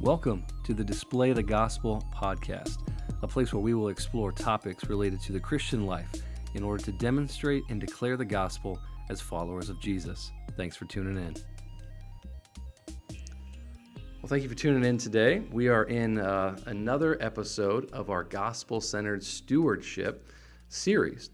Welcome 0.00 0.46
to 0.62 0.74
the 0.74 0.84
Display 0.84 1.32
the 1.32 1.42
Gospel 1.42 2.06
podcast, 2.14 2.88
a 3.20 3.26
place 3.26 3.52
where 3.52 3.60
we 3.60 3.74
will 3.74 3.88
explore 3.88 4.30
topics 4.30 4.88
related 4.88 5.20
to 5.22 5.32
the 5.32 5.40
Christian 5.40 5.86
life 5.86 6.08
in 6.54 6.62
order 6.62 6.80
to 6.84 6.92
demonstrate 6.92 7.64
and 7.68 7.80
declare 7.80 8.16
the 8.16 8.24
gospel 8.24 8.78
as 9.10 9.20
followers 9.20 9.68
of 9.68 9.80
Jesus. 9.80 10.30
Thanks 10.56 10.76
for 10.76 10.84
tuning 10.84 11.16
in. 11.16 11.34
Well, 14.22 14.28
thank 14.28 14.44
you 14.44 14.48
for 14.48 14.54
tuning 14.54 14.84
in 14.84 14.98
today. 14.98 15.40
We 15.50 15.66
are 15.66 15.82
in 15.82 16.18
uh, 16.18 16.56
another 16.66 17.20
episode 17.20 17.90
of 17.90 18.08
our 18.08 18.22
gospel 18.22 18.80
centered 18.80 19.24
stewardship 19.24 20.28
series. 20.68 21.30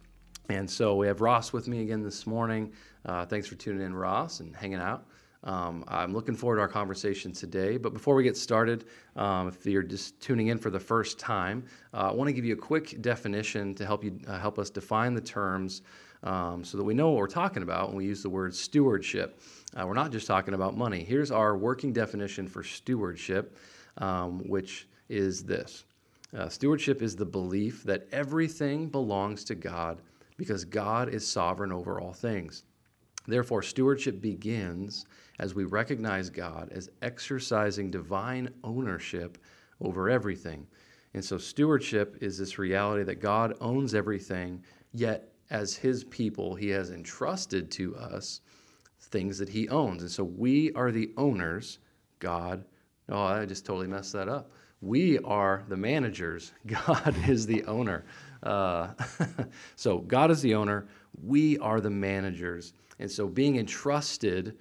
And 0.49 0.69
so 0.69 0.97
we 0.97 1.07
have 1.07 1.21
Ross 1.21 1.53
with 1.53 1.69
me 1.69 1.83
again 1.83 2.03
this 2.03 2.27
morning. 2.27 2.73
Uh, 3.05 3.27
thanks 3.27 3.47
for 3.47 3.57
tuning 3.57 3.85
in, 3.85 3.95
Ross, 3.95 4.41
and 4.41 4.57
hanging 4.57 4.81
out. 4.81 5.07
Um, 5.45 5.85
I'm 5.89 6.13
looking 6.13 6.35
forward 6.35 6.57
to 6.57 6.63
our 6.63 6.69
conversation 6.69 7.33
today. 7.33 7.77
But 7.77 7.93
before 7.93 8.15
we 8.15 8.23
get 8.23 8.37
started, 8.37 8.87
um, 9.15 9.49
if 9.49 9.65
you're 9.67 9.83
just 9.83 10.19
tuning 10.21 10.49
in 10.49 10.59
for 10.59 10.71
the 10.71 10.81
first 10.81 11.19
time, 11.19 11.65
uh, 11.93 12.11
I 12.11 12.13
want 12.13 12.29
to 12.29 12.33
give 12.33 12.45
you 12.45 12.55
a 12.55 12.59
quick 12.59 13.01
definition 13.03 13.75
to 13.75 13.87
help 13.87 14.03
you 14.03 14.19
uh, 14.27 14.39
help 14.39 14.59
us 14.59 14.71
define 14.71 15.15
the 15.15 15.21
terms 15.21 15.83
um, 16.23 16.65
so 16.65 16.79
that 16.79 16.85
we 16.85 16.95
know 16.95 17.11
what 17.11 17.19
we're 17.19 17.27
talking 17.27 17.63
about 17.63 17.89
when 17.89 17.99
we 17.99 18.07
use 18.07 18.23
the 18.23 18.31
word 18.31 18.55
stewardship. 18.55 19.41
Uh, 19.77 19.87
we're 19.87 19.95
not 19.95 20.11
just 20.11 20.27
talking 20.27 20.55
about 20.55 20.77
money. 20.77 21.05
Here's 21.05 21.31
our 21.31 21.57
working 21.57 21.93
definition 21.93 22.49
for 22.49 22.63
stewardship, 22.63 23.57
um, 23.99 24.39
which 24.49 24.89
is 25.11 25.45
this 25.45 25.85
uh, 26.37 26.49
Stewardship 26.49 27.03
is 27.03 27.15
the 27.15 27.27
belief 27.27 27.85
that 27.85 28.07
everything 28.11 28.89
belongs 28.89 29.45
to 29.45 29.55
God 29.55 30.01
because 30.37 30.65
God 30.65 31.09
is 31.09 31.27
sovereign 31.27 31.71
over 31.71 32.01
all 32.01 32.13
things. 32.13 32.65
Therefore, 33.27 33.63
stewardship 33.63 34.21
begins 34.21 35.07
as 35.39 35.55
we 35.55 35.65
recognize 35.65 36.31
God 36.31 36.71
as 36.73 36.91
exercising 37.03 37.91
divine 37.91 38.51
ownership 38.63 39.39
over 39.81 40.11
everything. 40.11 40.67
And 41.15 41.25
so, 41.25 41.39
stewardship 41.39 42.17
is 42.21 42.37
this 42.37 42.59
reality 42.59 43.05
that 43.05 43.21
God 43.21 43.57
owns 43.61 43.95
everything, 43.95 44.63
yet, 44.93 45.33
as 45.51 45.77
His 45.77 46.05
people, 46.05 46.55
He 46.55 46.69
has 46.71 46.91
entrusted 46.91 47.71
to 47.73 47.97
us 47.97 48.41
things 49.01 49.39
that 49.39 49.49
He 49.49 49.69
owns. 49.69 50.03
And 50.03 50.11
so, 50.11 50.25
we 50.25 50.73
are 50.73 50.91
the 50.91 51.13
owners. 51.17 51.79
God, 52.19 52.65
oh, 53.09 53.23
I 53.23 53.47
just 53.47 53.65
totally 53.65 53.87
messed 53.87 54.13
that 54.13 54.29
up. 54.29 54.51
We 54.81 55.19
are 55.21 55.65
the 55.69 55.77
managers, 55.77 56.53
God 56.67 57.17
is 57.29 57.47
the 57.47 57.65
owner. 57.65 58.05
Uh, 58.43 58.89
so, 59.77 59.99
God 59.99 60.31
is 60.31 60.43
the 60.43 60.57
owner, 60.57 60.89
we 61.23 61.59
are 61.59 61.81
the 61.81 61.91
managers. 61.91 62.75
And 62.99 63.11
so, 63.11 63.27
being 63.27 63.57
entrusted 63.57 64.57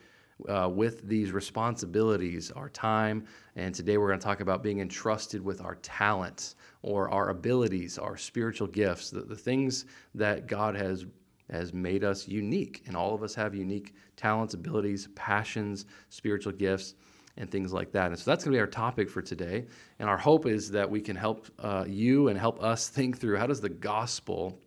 uh, 0.49 0.69
with 0.69 1.07
these 1.07 1.31
responsibilities, 1.31 2.51
our 2.51 2.69
time, 2.69 3.25
and 3.55 3.73
today 3.73 3.97
we're 3.97 4.07
going 4.07 4.19
to 4.19 4.25
talk 4.25 4.41
about 4.41 4.63
being 4.63 4.79
entrusted 4.79 5.43
with 5.43 5.61
our 5.61 5.75
talents 5.75 6.55
or 6.81 7.09
our 7.09 7.29
abilities, 7.29 7.97
our 7.97 8.17
spiritual 8.17 8.67
gifts, 8.67 9.09
the, 9.09 9.21
the 9.21 9.35
things 9.35 9.85
that 10.15 10.47
God 10.47 10.75
has 10.75 11.05
has 11.51 11.73
made 11.73 12.03
us 12.03 12.27
unique. 12.27 12.83
And 12.87 12.95
all 12.95 13.13
of 13.13 13.21
us 13.21 13.35
have 13.35 13.53
unique 13.53 13.93
talents, 14.15 14.53
abilities, 14.53 15.09
passions, 15.13 15.85
spiritual 16.09 16.53
gifts, 16.53 16.95
and 17.37 17.49
things 17.49 17.73
like 17.73 17.91
that. 17.91 18.07
And 18.07 18.17
so 18.17 18.29
that's 18.29 18.43
going 18.43 18.53
to 18.53 18.57
be 18.57 18.61
our 18.61 18.67
topic 18.67 19.09
for 19.09 19.21
today. 19.21 19.65
And 19.99 20.09
our 20.09 20.17
hope 20.17 20.45
is 20.45 20.69
that 20.71 20.89
we 20.89 21.01
can 21.01 21.15
help 21.15 21.47
uh, 21.59 21.85
you 21.87 22.27
and 22.29 22.39
help 22.39 22.61
us 22.61 22.89
think 22.89 23.19
through 23.19 23.37
how 23.37 23.47
does 23.47 23.61
the 23.61 23.69
gospel 23.69 24.59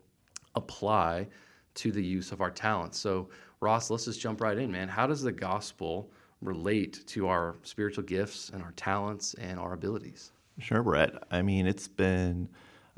apply 0.55 1.29
to 1.75 1.93
the 1.93 2.03
use 2.03 2.33
of 2.33 2.41
our 2.41 2.51
talents. 2.51 2.99
So 2.99 3.29
Ross, 3.61 3.91
let's 3.91 4.05
just 4.05 4.21
jump 4.21 4.41
right 4.41 4.59
in, 4.59 4.71
man. 4.71 4.89
How 4.89 5.07
does 5.07 5.23
the 5.23 5.33
gospel 5.33 6.11
relate 6.43 7.07
to 7.07 7.29
our 7.29 7.57
spiritual 7.63 8.05
gifts 8.05 8.51
and 8.51 8.63
our 8.63 8.73
talents 8.73 9.35
and 9.35 9.59
our 9.59 9.73
abilities? 9.73 10.33
Sure, 10.59 10.83
Brett. 10.83 11.15
I 11.31 11.43
mean, 11.43 11.67
it's 11.67 11.89
been 11.89 12.49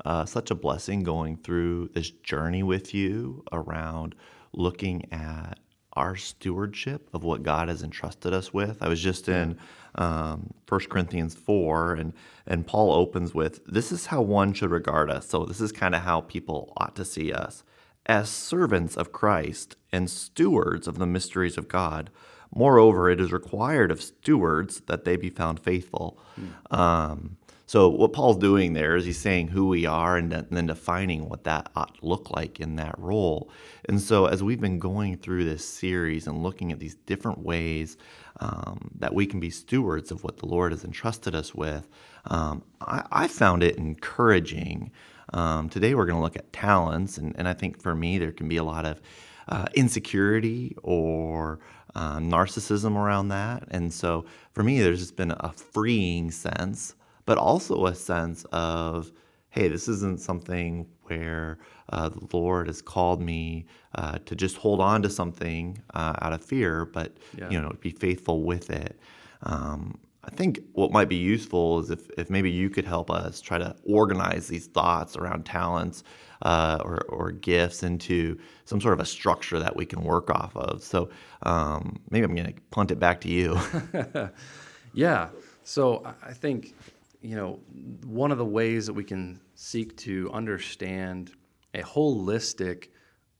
uh, 0.05 0.25
such 0.25 0.51
a 0.51 0.55
blessing 0.55 1.03
going 1.03 1.37
through 1.37 1.89
this 1.93 2.09
journey 2.09 2.63
with 2.63 2.93
you 2.93 3.43
around 3.51 4.15
looking 4.53 5.11
at 5.13 5.59
our 5.93 6.15
stewardship 6.15 7.09
of 7.13 7.23
what 7.23 7.43
God 7.43 7.67
has 7.67 7.83
entrusted 7.83 8.33
us 8.33 8.53
with. 8.53 8.81
I 8.81 8.87
was 8.87 9.01
just 9.01 9.27
in 9.27 9.57
um, 9.95 10.53
1 10.67 10.79
Corinthians 10.89 11.35
4, 11.35 11.95
and, 11.95 12.13
and 12.45 12.65
Paul 12.65 12.93
opens 12.93 13.33
with, 13.33 13.65
This 13.65 13.91
is 13.91 14.05
how 14.05 14.21
one 14.21 14.53
should 14.53 14.71
regard 14.71 15.09
us. 15.09 15.27
So, 15.27 15.45
this 15.45 15.59
is 15.59 15.71
kind 15.71 15.95
of 15.95 16.01
how 16.01 16.21
people 16.21 16.73
ought 16.77 16.95
to 16.95 17.05
see 17.05 17.33
us 17.33 17.63
as 18.09 18.27
servants 18.27 18.97
of 18.97 19.11
Christ 19.11 19.75
and 19.91 20.09
stewards 20.09 20.87
of 20.87 20.97
the 20.97 21.05
mysteries 21.05 21.59
of 21.59 21.67
God. 21.67 22.09
Moreover, 22.53 23.07
it 23.11 23.21
is 23.21 23.31
required 23.31 23.91
of 23.91 24.01
stewards 24.01 24.81
that 24.87 25.05
they 25.05 25.15
be 25.15 25.29
found 25.29 25.59
faithful. 25.59 26.19
Mm. 26.37 26.75
Um, 26.75 27.37
so, 27.67 27.87
what 27.87 28.13
Paul's 28.13 28.37
doing 28.37 28.73
there 28.73 28.95
is 28.95 29.05
he's 29.05 29.19
saying 29.19 29.49
who 29.49 29.67
we 29.67 29.85
are 29.85 30.17
and 30.17 30.31
then 30.31 30.65
defining 30.65 31.29
what 31.29 31.43
that 31.43 31.69
ought 31.75 31.99
to 31.99 32.05
look 32.05 32.31
like 32.31 32.59
in 32.59 32.77
that 32.77 32.95
role. 32.97 33.51
And 33.87 34.01
so, 34.01 34.25
as 34.25 34.41
we've 34.41 34.59
been 34.59 34.79
going 34.79 35.17
through 35.17 35.43
this 35.43 35.63
series 35.63 36.25
and 36.25 36.41
looking 36.41 36.71
at 36.71 36.79
these 36.79 36.95
different 36.95 37.37
ways 37.37 37.95
um, 38.39 38.89
that 38.97 39.13
we 39.13 39.27
can 39.27 39.39
be 39.39 39.51
stewards 39.51 40.09
of 40.09 40.23
what 40.23 40.37
the 40.37 40.47
Lord 40.47 40.71
has 40.71 40.83
entrusted 40.83 41.35
us 41.35 41.53
with, 41.53 41.87
um, 42.25 42.63
I, 42.81 43.03
I 43.11 43.27
found 43.27 43.61
it 43.61 43.77
encouraging 43.77 44.89
um, 45.33 45.69
today 45.69 45.95
we're 45.95 46.05
going 46.05 46.17
to 46.17 46.23
look 46.23 46.35
at 46.35 46.51
talents, 46.53 47.17
and, 47.17 47.35
and 47.37 47.47
I 47.47 47.53
think 47.53 47.81
for 47.81 47.95
me 47.95 48.17
there 48.17 48.31
can 48.31 48.47
be 48.47 48.57
a 48.57 48.63
lot 48.63 48.85
of 48.85 49.01
uh, 49.47 49.65
insecurity 49.73 50.75
or 50.83 51.59
um, 51.95 52.29
narcissism 52.29 52.95
around 52.95 53.29
that. 53.29 53.63
And 53.71 53.91
so 53.91 54.25
for 54.53 54.63
me, 54.63 54.79
there's 54.81 54.99
just 54.99 55.15
been 55.15 55.31
a 55.31 55.51
freeing 55.51 56.31
sense, 56.31 56.95
but 57.25 57.37
also 57.37 57.87
a 57.87 57.95
sense 57.95 58.45
of, 58.51 59.11
hey, 59.49 59.67
this 59.67 59.87
isn't 59.87 60.19
something 60.19 60.87
where 61.03 61.57
uh, 61.89 62.09
the 62.09 62.37
Lord 62.37 62.67
has 62.67 62.81
called 62.81 63.21
me 63.21 63.65
uh, 63.95 64.19
to 64.25 64.35
just 64.35 64.57
hold 64.57 64.79
on 64.79 65.01
to 65.01 65.09
something 65.09 65.81
uh, 65.95 66.13
out 66.21 66.33
of 66.33 66.43
fear, 66.43 66.85
but 66.85 67.17
yeah. 67.37 67.49
you 67.49 67.59
know, 67.59 67.71
be 67.81 67.89
faithful 67.89 68.43
with 68.43 68.69
it. 68.69 68.99
Um, 69.43 69.97
I 70.23 70.31
think 70.31 70.59
what 70.73 70.91
might 70.91 71.07
be 71.07 71.15
useful 71.15 71.79
is 71.79 71.89
if, 71.89 72.09
if 72.17 72.29
maybe 72.29 72.51
you 72.51 72.69
could 72.69 72.85
help 72.85 73.09
us 73.09 73.39
try 73.39 73.57
to 73.57 73.75
organize 73.85 74.47
these 74.47 74.67
thoughts 74.67 75.15
around 75.15 75.45
talents 75.45 76.03
uh, 76.41 76.79
or, 76.83 76.99
or 77.07 77.31
gifts 77.31 77.83
into 77.83 78.37
some 78.65 78.81
sort 78.81 78.93
of 78.93 78.99
a 78.99 79.05
structure 79.05 79.59
that 79.59 79.75
we 79.75 79.85
can 79.85 80.03
work 80.03 80.29
off 80.29 80.55
of. 80.57 80.83
So 80.83 81.09
um, 81.43 81.99
maybe 82.09 82.25
I'm 82.25 82.35
going 82.35 82.53
to 82.53 82.61
punt 82.71 82.91
it 82.91 82.99
back 82.99 83.21
to 83.21 83.29
you. 83.29 83.57
yeah. 84.93 85.29
So 85.63 86.03
I 86.23 86.33
think, 86.33 86.75
you 87.21 87.35
know, 87.35 87.59
one 88.05 88.31
of 88.31 88.37
the 88.37 88.45
ways 88.45 88.85
that 88.87 88.93
we 88.93 89.03
can 89.03 89.39
seek 89.55 89.95
to 89.97 90.29
understand 90.33 91.31
a 91.73 91.81
holistic 91.81 92.89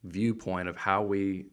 viewpoint 0.03 0.69
of 0.69 0.77
how 0.77 1.01
we 1.03 1.45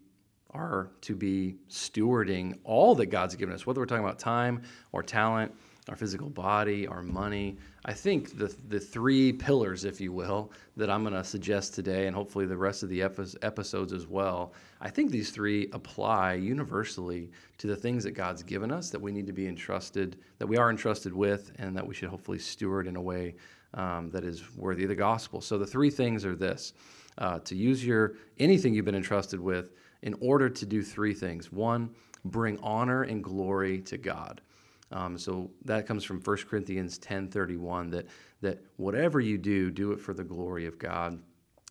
are 0.56 0.90
to 1.02 1.14
be 1.14 1.56
stewarding 1.68 2.58
all 2.64 2.94
that 2.94 3.06
God's 3.06 3.36
given 3.36 3.54
us, 3.54 3.66
whether 3.66 3.80
we're 3.80 3.86
talking 3.86 4.04
about 4.04 4.18
time 4.18 4.62
or 4.92 5.02
talent, 5.02 5.52
our 5.88 5.96
physical 5.96 6.28
body, 6.28 6.86
our 6.86 7.02
money. 7.02 7.56
I 7.84 7.92
think 7.92 8.36
the, 8.36 8.54
the 8.68 8.80
three 8.80 9.32
pillars, 9.32 9.84
if 9.84 10.00
you 10.00 10.12
will, 10.12 10.50
that 10.76 10.90
I'm 10.90 11.02
going 11.02 11.14
to 11.14 11.22
suggest 11.22 11.74
today, 11.74 12.08
and 12.08 12.16
hopefully 12.16 12.46
the 12.46 12.56
rest 12.56 12.82
of 12.82 12.88
the 12.88 13.02
episodes 13.02 13.92
as 13.92 14.06
well, 14.06 14.52
I 14.80 14.90
think 14.90 15.10
these 15.10 15.30
three 15.30 15.68
apply 15.72 16.34
universally 16.34 17.30
to 17.58 17.68
the 17.68 17.76
things 17.76 18.02
that 18.02 18.12
God's 18.12 18.42
given 18.42 18.72
us 18.72 18.90
that 18.90 19.00
we 19.00 19.12
need 19.12 19.26
to 19.28 19.32
be 19.32 19.46
entrusted, 19.46 20.16
that 20.38 20.46
we 20.46 20.56
are 20.56 20.70
entrusted 20.70 21.12
with, 21.12 21.52
and 21.58 21.76
that 21.76 21.86
we 21.86 21.94
should 21.94 22.08
hopefully 22.08 22.40
steward 22.40 22.88
in 22.88 22.96
a 22.96 23.02
way 23.02 23.36
um, 23.74 24.10
that 24.10 24.24
is 24.24 24.42
worthy 24.56 24.84
of 24.84 24.88
the 24.88 24.96
gospel. 24.96 25.40
So 25.40 25.56
the 25.56 25.66
three 25.66 25.90
things 25.90 26.24
are 26.24 26.34
this 26.34 26.72
uh, 27.18 27.38
to 27.40 27.54
use 27.54 27.84
your 27.84 28.14
anything 28.38 28.74
you've 28.74 28.84
been 28.84 28.94
entrusted 28.96 29.40
with 29.40 29.70
in 30.02 30.14
order 30.20 30.48
to 30.48 30.66
do 30.66 30.82
three 30.82 31.14
things. 31.14 31.52
One, 31.52 31.90
bring 32.24 32.58
honor 32.60 33.02
and 33.02 33.22
glory 33.22 33.80
to 33.82 33.96
God. 33.96 34.40
Um, 34.92 35.18
so 35.18 35.50
that 35.64 35.86
comes 35.86 36.04
from 36.04 36.20
1 36.20 36.36
Corinthians 36.48 36.98
10:31 36.98 37.90
that 37.90 38.06
that 38.40 38.62
whatever 38.76 39.20
you 39.20 39.38
do, 39.38 39.70
do 39.70 39.92
it 39.92 40.00
for 40.00 40.14
the 40.14 40.24
glory 40.24 40.66
of 40.66 40.78
God. 40.78 41.20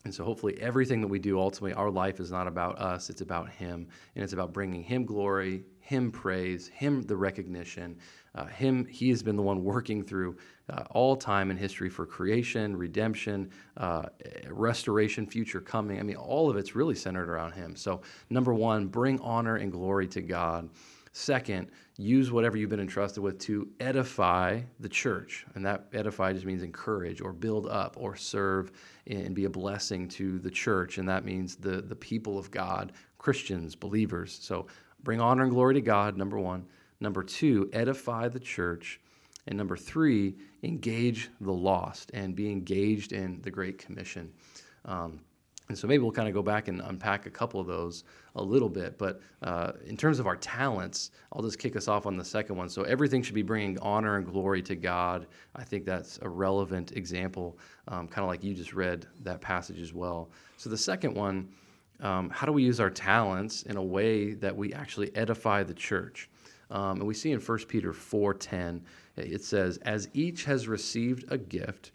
And 0.04 0.14
so 0.14 0.24
hopefully 0.24 0.60
everything 0.62 1.02
that 1.02 1.08
we 1.08 1.20
do 1.20 1.40
ultimately 1.40 1.74
our 1.74 1.90
life 1.90 2.20
is 2.20 2.32
not 2.32 2.48
about 2.48 2.78
us, 2.80 3.10
it's 3.10 3.22
about 3.22 3.50
him 3.50 3.88
and 4.16 4.24
it's 4.24 4.34
about 4.34 4.54
bringing 4.54 4.84
him 4.84 5.06
glory, 5.06 5.64
him 5.86 6.12
praise, 6.12 6.68
him 6.70 7.04
the 7.04 7.16
recognition. 7.16 7.96
Uh, 8.34 8.46
him 8.46 8.86
he 8.86 9.10
has 9.10 9.22
been 9.22 9.36
the 9.36 9.44
one 9.44 9.64
working 9.64 10.04
through 10.04 10.36
uh, 10.68 10.84
all 10.90 11.16
time 11.16 11.52
in 11.52 11.58
history 11.58 11.90
for 11.92 12.08
creation, 12.08 12.76
redemption, 12.76 13.52
uh, 13.78 14.08
restoration, 14.50 15.28
future 15.28 15.62
coming. 15.62 16.00
I 16.00 16.04
mean, 16.04 16.16
all 16.16 16.50
of 16.50 16.58
it's 16.58 16.76
really 16.76 16.96
centered 16.96 17.30
around 17.30 17.52
Him. 17.52 17.76
So, 17.76 18.02
number 18.32 18.52
one, 18.52 18.88
bring 18.88 19.20
honor 19.20 19.58
and 19.58 19.72
glory 19.72 20.08
to 20.08 20.22
God. 20.22 20.72
Second, 21.12 21.70
use 21.98 22.32
whatever 22.32 22.58
you've 22.58 22.72
been 22.72 22.80
entrusted 22.80 23.22
with 23.22 23.38
to 23.40 23.70
edify 23.80 24.62
the 24.80 24.90
church. 24.90 25.46
And 25.54 25.64
that 25.66 25.86
edify 25.94 26.34
just 26.34 26.48
means 26.48 26.64
encourage 26.64 27.22
or 27.22 27.32
build 27.32 27.68
up 27.68 27.96
or 27.98 28.16
serve 28.16 28.72
and 29.06 29.36
be 29.36 29.46
a 29.46 29.50
blessing 29.50 30.10
to 30.10 30.40
the 30.40 30.50
church. 30.50 30.98
And 30.98 31.08
that 31.08 31.24
means 31.24 31.56
the, 31.56 31.82
the 31.82 31.96
people 31.96 32.40
of 32.40 32.50
God, 32.50 32.92
Christians, 33.18 33.76
believers. 33.76 34.38
So 34.42 34.66
bring 35.06 35.22
honor 35.22 35.44
and 35.44 35.52
glory 35.52 35.76
to 35.76 35.82
God, 35.82 36.18
number 36.18 36.38
one. 36.38 36.66
Number 37.00 37.24
two, 37.24 37.70
edify 37.72 38.28
the 38.28 38.40
church. 38.40 39.00
And 39.48 39.58
number 39.58 39.78
three, 39.78 40.36
engage 40.64 41.30
the 41.40 41.54
lost 41.54 42.12
and 42.14 42.36
be 42.36 42.52
engaged 42.52 43.14
in 43.14 43.40
the 43.44 43.52
Great 43.52 43.78
Commission. 43.78 44.34
Um, 44.84 45.22
and 45.68 45.78
so 45.78 45.88
maybe 45.88 46.04
we'll 46.04 46.12
kind 46.12 46.28
of 46.28 46.34
go 46.34 46.44
back 46.44 46.68
and 46.68 46.80
unpack 46.82 47.26
a 47.26 47.30
couple 47.30 47.60
of 47.60 47.66
those 47.66 48.04
a 48.36 48.44
little 48.44 48.70
bit. 48.70 48.98
But 48.98 49.22
uh, 49.42 49.74
in 49.86 49.98
terms 49.98 50.20
of 50.20 50.28
our 50.28 50.36
talents, 50.36 51.12
I'll 51.34 51.42
just 51.42 51.58
kick 51.58 51.76
us 51.76 51.88
off 51.88 52.06
on 52.06 52.18
the 52.18 52.26
second 52.26 52.56
one. 52.56 52.70
So 52.70 52.84
everything 52.84 53.24
should 53.24 53.36
be 53.36 53.42
bringing 53.42 53.80
honor 53.80 54.18
and 54.18 54.26
glory 54.26 54.62
to 54.64 54.76
God. 54.76 55.26
I 55.56 55.64
think 55.64 55.86
that's 55.86 56.20
a 56.22 56.30
relevant 56.30 56.92
example, 56.92 57.58
um, 57.88 58.08
kind 58.08 58.24
of 58.24 58.30
like 58.30 58.44
you 58.44 58.54
just 58.54 58.74
read 58.74 59.08
that 59.24 59.42
passage 59.42 59.80
as 59.80 59.94
well. 59.94 60.30
So 60.58 60.70
the 60.70 60.78
second 60.78 61.16
one, 61.16 61.50
um, 62.00 62.30
how 62.30 62.46
do 62.46 62.52
we 62.52 62.64
use 62.64 62.80
our 62.80 62.90
talents 62.90 63.64
in 63.64 63.78
a 63.78 63.84
way 63.84 64.34
that 64.34 64.56
we 64.56 64.74
actually 64.74 65.16
edify 65.16 65.64
the 65.64 65.74
church? 65.74 66.30
Um, 66.72 66.98
and 66.98 67.08
we 67.08 67.14
see 67.14 67.32
in 67.32 67.40
1 67.40 67.68
Peter 67.68 67.94
4:10, 67.94 68.82
it 69.18 69.44
says, 69.44 69.78
"As 69.78 70.10
each 70.14 70.46
has 70.46 70.68
received 70.68 71.26
a 71.30 71.38
gift, 71.38 71.92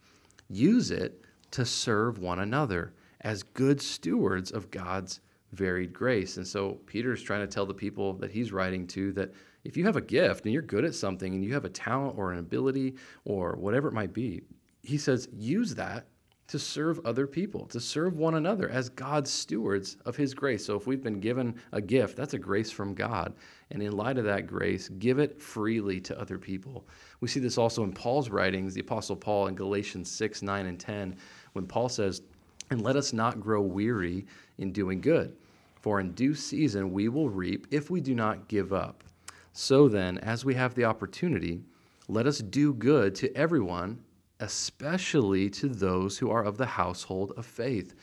use 0.48 0.90
it 0.90 1.22
to 1.52 1.64
serve 1.64 2.18
one 2.18 2.38
another." 2.38 2.92
as 3.22 3.42
good 3.42 3.80
stewards 3.80 4.50
of 4.50 4.70
God's 4.70 5.20
varied 5.52 5.92
grace. 5.92 6.36
And 6.36 6.46
so 6.46 6.80
Peter's 6.86 7.22
trying 7.22 7.40
to 7.40 7.46
tell 7.46 7.66
the 7.66 7.74
people 7.74 8.14
that 8.14 8.30
he's 8.30 8.52
writing 8.52 8.86
to 8.88 9.12
that 9.12 9.32
if 9.64 9.76
you 9.76 9.84
have 9.84 9.96
a 9.96 10.00
gift 10.00 10.44
and 10.44 10.52
you're 10.52 10.62
good 10.62 10.84
at 10.84 10.94
something 10.94 11.34
and 11.34 11.44
you 11.44 11.52
have 11.52 11.64
a 11.64 11.70
talent 11.70 12.16
or 12.16 12.32
an 12.32 12.38
ability 12.38 12.94
or 13.24 13.56
whatever 13.56 13.88
it 13.88 13.94
might 13.94 14.12
be, 14.12 14.42
he 14.82 14.96
says, 14.96 15.28
use 15.32 15.74
that 15.74 16.06
to 16.50 16.58
serve 16.58 16.98
other 17.06 17.28
people, 17.28 17.64
to 17.66 17.78
serve 17.78 18.18
one 18.18 18.34
another 18.34 18.68
as 18.68 18.88
God's 18.88 19.30
stewards 19.30 19.96
of 20.04 20.16
his 20.16 20.34
grace. 20.34 20.66
So 20.66 20.74
if 20.74 20.84
we've 20.84 21.02
been 21.02 21.20
given 21.20 21.54
a 21.70 21.80
gift, 21.80 22.16
that's 22.16 22.34
a 22.34 22.40
grace 22.40 22.72
from 22.72 22.92
God. 22.92 23.34
And 23.70 23.80
in 23.80 23.92
light 23.92 24.18
of 24.18 24.24
that 24.24 24.48
grace, 24.48 24.88
give 24.98 25.20
it 25.20 25.40
freely 25.40 26.00
to 26.00 26.20
other 26.20 26.38
people. 26.38 26.84
We 27.20 27.28
see 27.28 27.38
this 27.38 27.56
also 27.56 27.84
in 27.84 27.92
Paul's 27.92 28.30
writings, 28.30 28.74
the 28.74 28.80
Apostle 28.80 29.14
Paul 29.14 29.46
in 29.46 29.54
Galatians 29.54 30.10
6, 30.10 30.42
9, 30.42 30.66
and 30.66 30.80
10, 30.80 31.16
when 31.52 31.68
Paul 31.68 31.88
says, 31.88 32.22
and 32.70 32.82
let 32.82 32.96
us 32.96 33.12
not 33.12 33.40
grow 33.40 33.62
weary 33.62 34.26
in 34.58 34.72
doing 34.72 35.00
good, 35.00 35.36
for 35.80 36.00
in 36.00 36.10
due 36.14 36.34
season 36.34 36.90
we 36.90 37.08
will 37.08 37.30
reap 37.30 37.68
if 37.70 37.90
we 37.90 38.00
do 38.00 38.16
not 38.16 38.48
give 38.48 38.72
up. 38.72 39.04
So 39.52 39.86
then, 39.86 40.18
as 40.18 40.44
we 40.44 40.56
have 40.56 40.74
the 40.74 40.84
opportunity, 40.84 41.60
let 42.08 42.26
us 42.26 42.38
do 42.38 42.74
good 42.74 43.14
to 43.16 43.32
everyone, 43.36 44.00
especially 44.40 45.48
to 45.50 45.68
those 45.68 46.18
who 46.18 46.30
are 46.30 46.44
of 46.44 46.56
the 46.56 46.66
household 46.66 47.32
of 47.36 47.46
faith. 47.46 47.94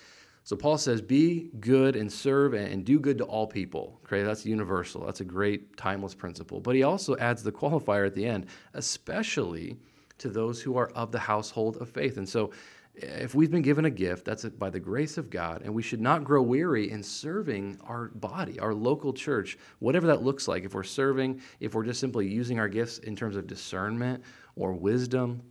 So 0.44 0.56
Paul 0.56 0.78
says, 0.78 1.01
be 1.01 1.51
good 1.60 1.98
and 1.98 2.10
serve 2.10 2.54
and 2.54 2.86
do 2.86 3.01
good 3.01 3.18
to 3.18 3.25
all 3.25 3.48
people. 3.48 4.00
Okay, 4.06 4.24
that's 4.24 4.45
universal. 4.45 5.06
That's 5.06 5.19
a 5.19 5.25
great 5.25 5.75
timeless 5.75 6.16
principle. 6.16 6.62
But 6.62 6.75
he 6.75 6.84
also 6.84 7.18
adds 7.18 7.44
the 7.44 7.51
qualifier 7.51 8.07
at 8.07 8.16
the 8.16 8.25
end, 8.25 8.45
especially 8.74 9.75
to 10.19 10.30
those 10.30 10.62
who 10.62 10.78
are 10.78 10.88
of 10.92 11.12
the 11.12 11.19
household 11.19 11.78
of 11.81 11.89
faith. 11.89 12.16
And 12.16 12.30
so 12.30 12.51
if 12.94 13.36
we've 13.36 13.51
been 13.51 13.62
given 13.62 13.86
a 13.86 13.89
gift, 13.89 14.25
that's 14.25 14.45
by 14.45 14.69
the 14.69 14.80
grace 14.80 15.18
of 15.18 15.30
God, 15.30 15.63
and 15.63 15.74
we 15.74 15.84
should 15.84 16.01
not 16.01 16.24
grow 16.24 16.42
weary 16.42 16.89
in 16.89 17.04
serving 17.04 17.78
our 17.84 18.07
body, 18.16 18.60
our 18.60 18.74
local 18.74 19.13
church, 19.13 19.57
whatever 19.80 20.07
that 20.07 20.24
looks 20.24 20.48
like. 20.48 20.63
If 20.63 20.74
we're 20.74 20.84
serving, 20.84 21.42
if 21.60 21.75
we're 21.75 21.84
just 21.84 22.00
simply 22.00 22.25
using 22.28 22.57
our 22.57 22.69
gifts 22.69 23.00
in 23.00 23.16
terms 23.16 23.36
of 23.36 23.48
discernment 23.48 24.24
or 24.56 24.74
wisdom 24.74 25.42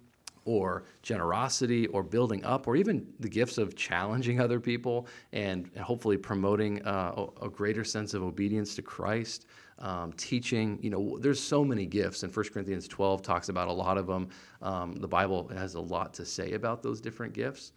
or 0.46 0.84
generosity 1.02 1.87
or 1.88 2.02
building 2.02 2.43
up 2.44 2.66
or 2.66 2.76
even 2.76 3.06
the 3.20 3.28
gifts 3.28 3.58
of 3.58 3.76
challenging 3.76 4.40
other 4.46 4.58
people 4.58 5.06
and 5.32 5.70
hopefully 5.76 6.16
promoting 6.16 6.82
uh, 6.87 7.26
a 7.43 7.48
greater 7.48 7.84
sense 7.84 8.14
of 8.14 8.22
obedience 8.22 8.75
to 8.76 8.82
Christ 8.82 9.46
um, 9.78 10.12
teaching. 10.14 10.78
You 10.81 10.90
know, 10.90 11.19
there's 11.19 11.40
so 11.40 11.64
many 11.64 11.84
gifts, 11.84 12.22
and 12.22 12.34
1 12.34 12.46
Corinthians 12.52 12.88
12 12.88 13.22
talks 13.22 13.48
about 13.48 13.69
a 13.69 13.72
lot 13.72 13.98
of 13.98 14.06
them. 14.06 14.28
Um, 14.62 14.94
the 14.94 15.08
Bible 15.08 15.48
has 15.48 15.75
a 15.75 15.81
lot 15.81 16.14
to 16.14 16.25
say 16.25 16.52
about 16.52 16.82
those 16.82 17.00
different 17.00 17.34
gifts. 17.34 17.72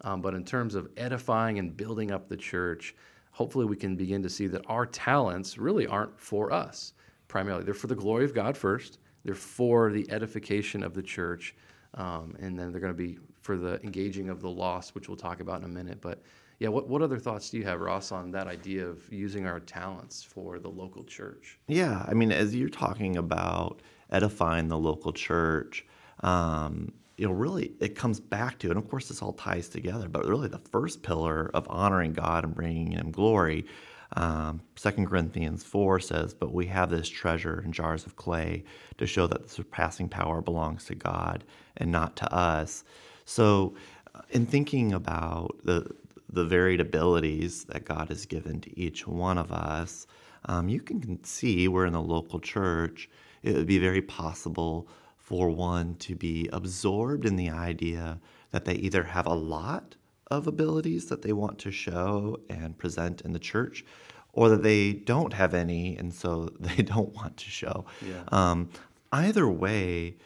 Um, 0.00 0.20
but 0.20 0.34
in 0.34 0.44
terms 0.44 0.74
of 0.74 0.88
edifying 0.96 1.58
and 1.60 1.76
building 1.76 2.10
up 2.10 2.28
the 2.28 2.36
church, 2.36 2.96
hopefully 3.30 3.64
we 3.64 3.76
can 3.76 3.94
begin 3.94 4.22
to 4.22 4.28
see 4.28 4.48
that 4.48 4.62
our 4.66 4.86
talents 4.86 5.56
really 5.56 5.86
aren't 5.86 6.18
for 6.18 6.52
us 6.52 6.94
primarily. 7.28 7.64
They're 7.64 7.74
for 7.74 7.86
the 7.86 7.94
glory 7.94 8.24
of 8.24 8.34
God 8.34 8.56
first, 8.56 8.98
they're 9.24 9.34
for 9.34 9.90
the 9.90 10.08
edification 10.10 10.82
of 10.82 10.94
the 10.94 11.02
church, 11.02 11.54
um, 11.94 12.36
and 12.40 12.58
then 12.58 12.70
they're 12.70 12.80
going 12.80 12.92
to 12.92 12.96
be 12.96 13.18
for 13.40 13.56
the 13.56 13.82
engaging 13.82 14.28
of 14.28 14.40
the 14.40 14.50
lost, 14.50 14.94
which 14.94 15.08
we'll 15.08 15.16
talk 15.16 15.40
about 15.40 15.58
in 15.58 15.64
a 15.64 15.68
minute. 15.68 16.00
But 16.00 16.22
yeah, 16.58 16.68
what, 16.68 16.88
what 16.88 17.02
other 17.02 17.18
thoughts 17.18 17.50
do 17.50 17.58
you 17.58 17.64
have, 17.64 17.80
Ross, 17.80 18.12
on 18.12 18.30
that 18.30 18.46
idea 18.46 18.86
of 18.86 19.12
using 19.12 19.46
our 19.46 19.60
talents 19.60 20.22
for 20.22 20.58
the 20.58 20.68
local 20.68 21.04
church? 21.04 21.58
Yeah, 21.66 22.04
I 22.08 22.14
mean, 22.14 22.32
as 22.32 22.54
you're 22.54 22.68
talking 22.68 23.16
about 23.16 23.82
edifying 24.10 24.68
the 24.68 24.78
local 24.78 25.12
church, 25.12 25.84
um, 26.20 26.92
you 27.16 27.26
know, 27.26 27.32
really 27.32 27.72
it 27.80 27.94
comes 27.94 28.20
back 28.20 28.58
to, 28.60 28.70
and 28.70 28.78
of 28.78 28.88
course 28.88 29.08
this 29.08 29.22
all 29.22 29.32
ties 29.32 29.68
together, 29.68 30.08
but 30.08 30.26
really 30.26 30.48
the 30.48 30.58
first 30.58 31.02
pillar 31.02 31.50
of 31.54 31.66
honoring 31.68 32.12
God 32.12 32.44
and 32.44 32.54
bringing 32.54 32.92
Him 32.92 33.10
glory. 33.10 33.66
Um, 34.14 34.60
2 34.76 34.90
Corinthians 35.06 35.64
4 35.64 36.00
says, 36.00 36.34
But 36.34 36.52
we 36.52 36.66
have 36.66 36.90
this 36.90 37.08
treasure 37.08 37.62
in 37.64 37.72
jars 37.72 38.06
of 38.06 38.16
clay 38.16 38.64
to 38.98 39.06
show 39.06 39.26
that 39.26 39.42
the 39.42 39.48
surpassing 39.48 40.08
power 40.08 40.40
belongs 40.40 40.84
to 40.86 40.94
God 40.94 41.44
and 41.76 41.90
not 41.90 42.16
to 42.16 42.32
us. 42.32 42.84
So, 43.24 43.74
uh, 44.14 44.20
in 44.30 44.46
thinking 44.46 44.92
about 44.92 45.58
the 45.64 45.90
the 46.30 46.44
varied 46.44 46.80
abilities 46.80 47.64
that 47.64 47.84
God 47.84 48.08
has 48.08 48.26
given 48.26 48.60
to 48.62 48.78
each 48.78 49.06
one 49.06 49.38
of 49.38 49.52
us, 49.52 50.06
um, 50.46 50.68
you 50.68 50.80
can 50.80 51.22
see 51.22 51.68
where 51.68 51.86
in 51.86 51.92
the 51.92 52.02
local 52.02 52.40
church 52.40 53.08
it 53.42 53.54
would 53.54 53.66
be 53.66 53.78
very 53.78 54.02
possible 54.02 54.88
for 55.16 55.48
one 55.48 55.94
to 55.96 56.14
be 56.16 56.48
absorbed 56.52 57.24
in 57.24 57.36
the 57.36 57.50
idea 57.50 58.18
that 58.50 58.64
they 58.64 58.74
either 58.74 59.04
have 59.04 59.26
a 59.26 59.34
lot 59.34 59.94
of 60.28 60.46
abilities 60.46 61.06
that 61.06 61.22
they 61.22 61.32
want 61.32 61.58
to 61.60 61.70
show 61.70 62.38
and 62.48 62.78
present 62.78 63.20
in 63.22 63.32
the 63.32 63.38
church, 63.38 63.84
or 64.32 64.48
that 64.48 64.62
they 64.62 64.92
don't 64.92 65.32
have 65.32 65.54
any 65.54 65.96
and 65.96 66.12
so 66.12 66.50
they 66.60 66.82
don't 66.82 67.14
want 67.14 67.36
to 67.38 67.50
show. 67.50 67.84
Yeah. 68.06 68.22
Um, 68.28 68.70
either 69.12 69.48
way, 69.48 70.16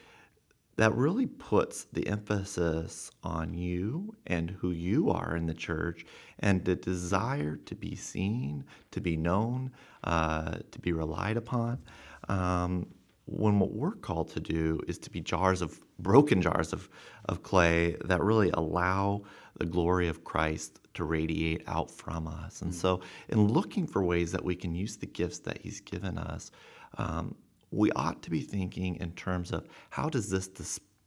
that 0.76 0.94
really 0.94 1.26
puts 1.26 1.84
the 1.92 2.06
emphasis 2.06 3.10
on 3.24 3.52
you 3.52 4.14
and 4.28 4.48
who 4.48 4.70
you 4.70 5.10
are 5.10 5.36
in 5.36 5.46
the 5.46 5.54
church 5.54 6.06
and 6.38 6.64
the 6.64 6.76
desire 6.76 7.56
to 7.56 7.74
be 7.74 7.96
seen, 7.96 8.64
to 8.92 9.00
be 9.00 9.16
known, 9.16 9.72
uh, 10.04 10.58
to 10.70 10.78
be 10.78 10.92
relied 10.92 11.36
upon. 11.36 11.80
Um, 12.28 12.86
when 13.28 13.58
what 13.58 13.72
we're 13.72 13.92
called 13.92 14.30
to 14.30 14.40
do 14.40 14.80
is 14.88 14.98
to 14.98 15.10
be 15.10 15.20
jars 15.20 15.60
of 15.62 15.80
broken 15.98 16.40
jars 16.40 16.72
of, 16.72 16.88
of 17.26 17.42
clay 17.42 17.96
that 18.04 18.22
really 18.22 18.50
allow 18.54 19.22
the 19.58 19.66
glory 19.66 20.08
of 20.08 20.24
Christ 20.24 20.80
to 20.94 21.04
radiate 21.04 21.62
out 21.66 21.90
from 21.90 22.26
us. 22.26 22.62
And 22.62 22.72
mm. 22.72 22.74
so, 22.74 23.00
in 23.28 23.48
looking 23.48 23.86
for 23.86 24.02
ways 24.02 24.32
that 24.32 24.44
we 24.44 24.54
can 24.54 24.74
use 24.74 24.96
the 24.96 25.06
gifts 25.06 25.40
that 25.40 25.58
He's 25.58 25.80
given 25.80 26.16
us, 26.16 26.50
um, 26.96 27.34
we 27.70 27.90
ought 27.92 28.22
to 28.22 28.30
be 28.30 28.40
thinking 28.40 28.96
in 28.96 29.12
terms 29.12 29.52
of 29.52 29.68
how 29.90 30.08
does 30.08 30.30
this 30.30 30.48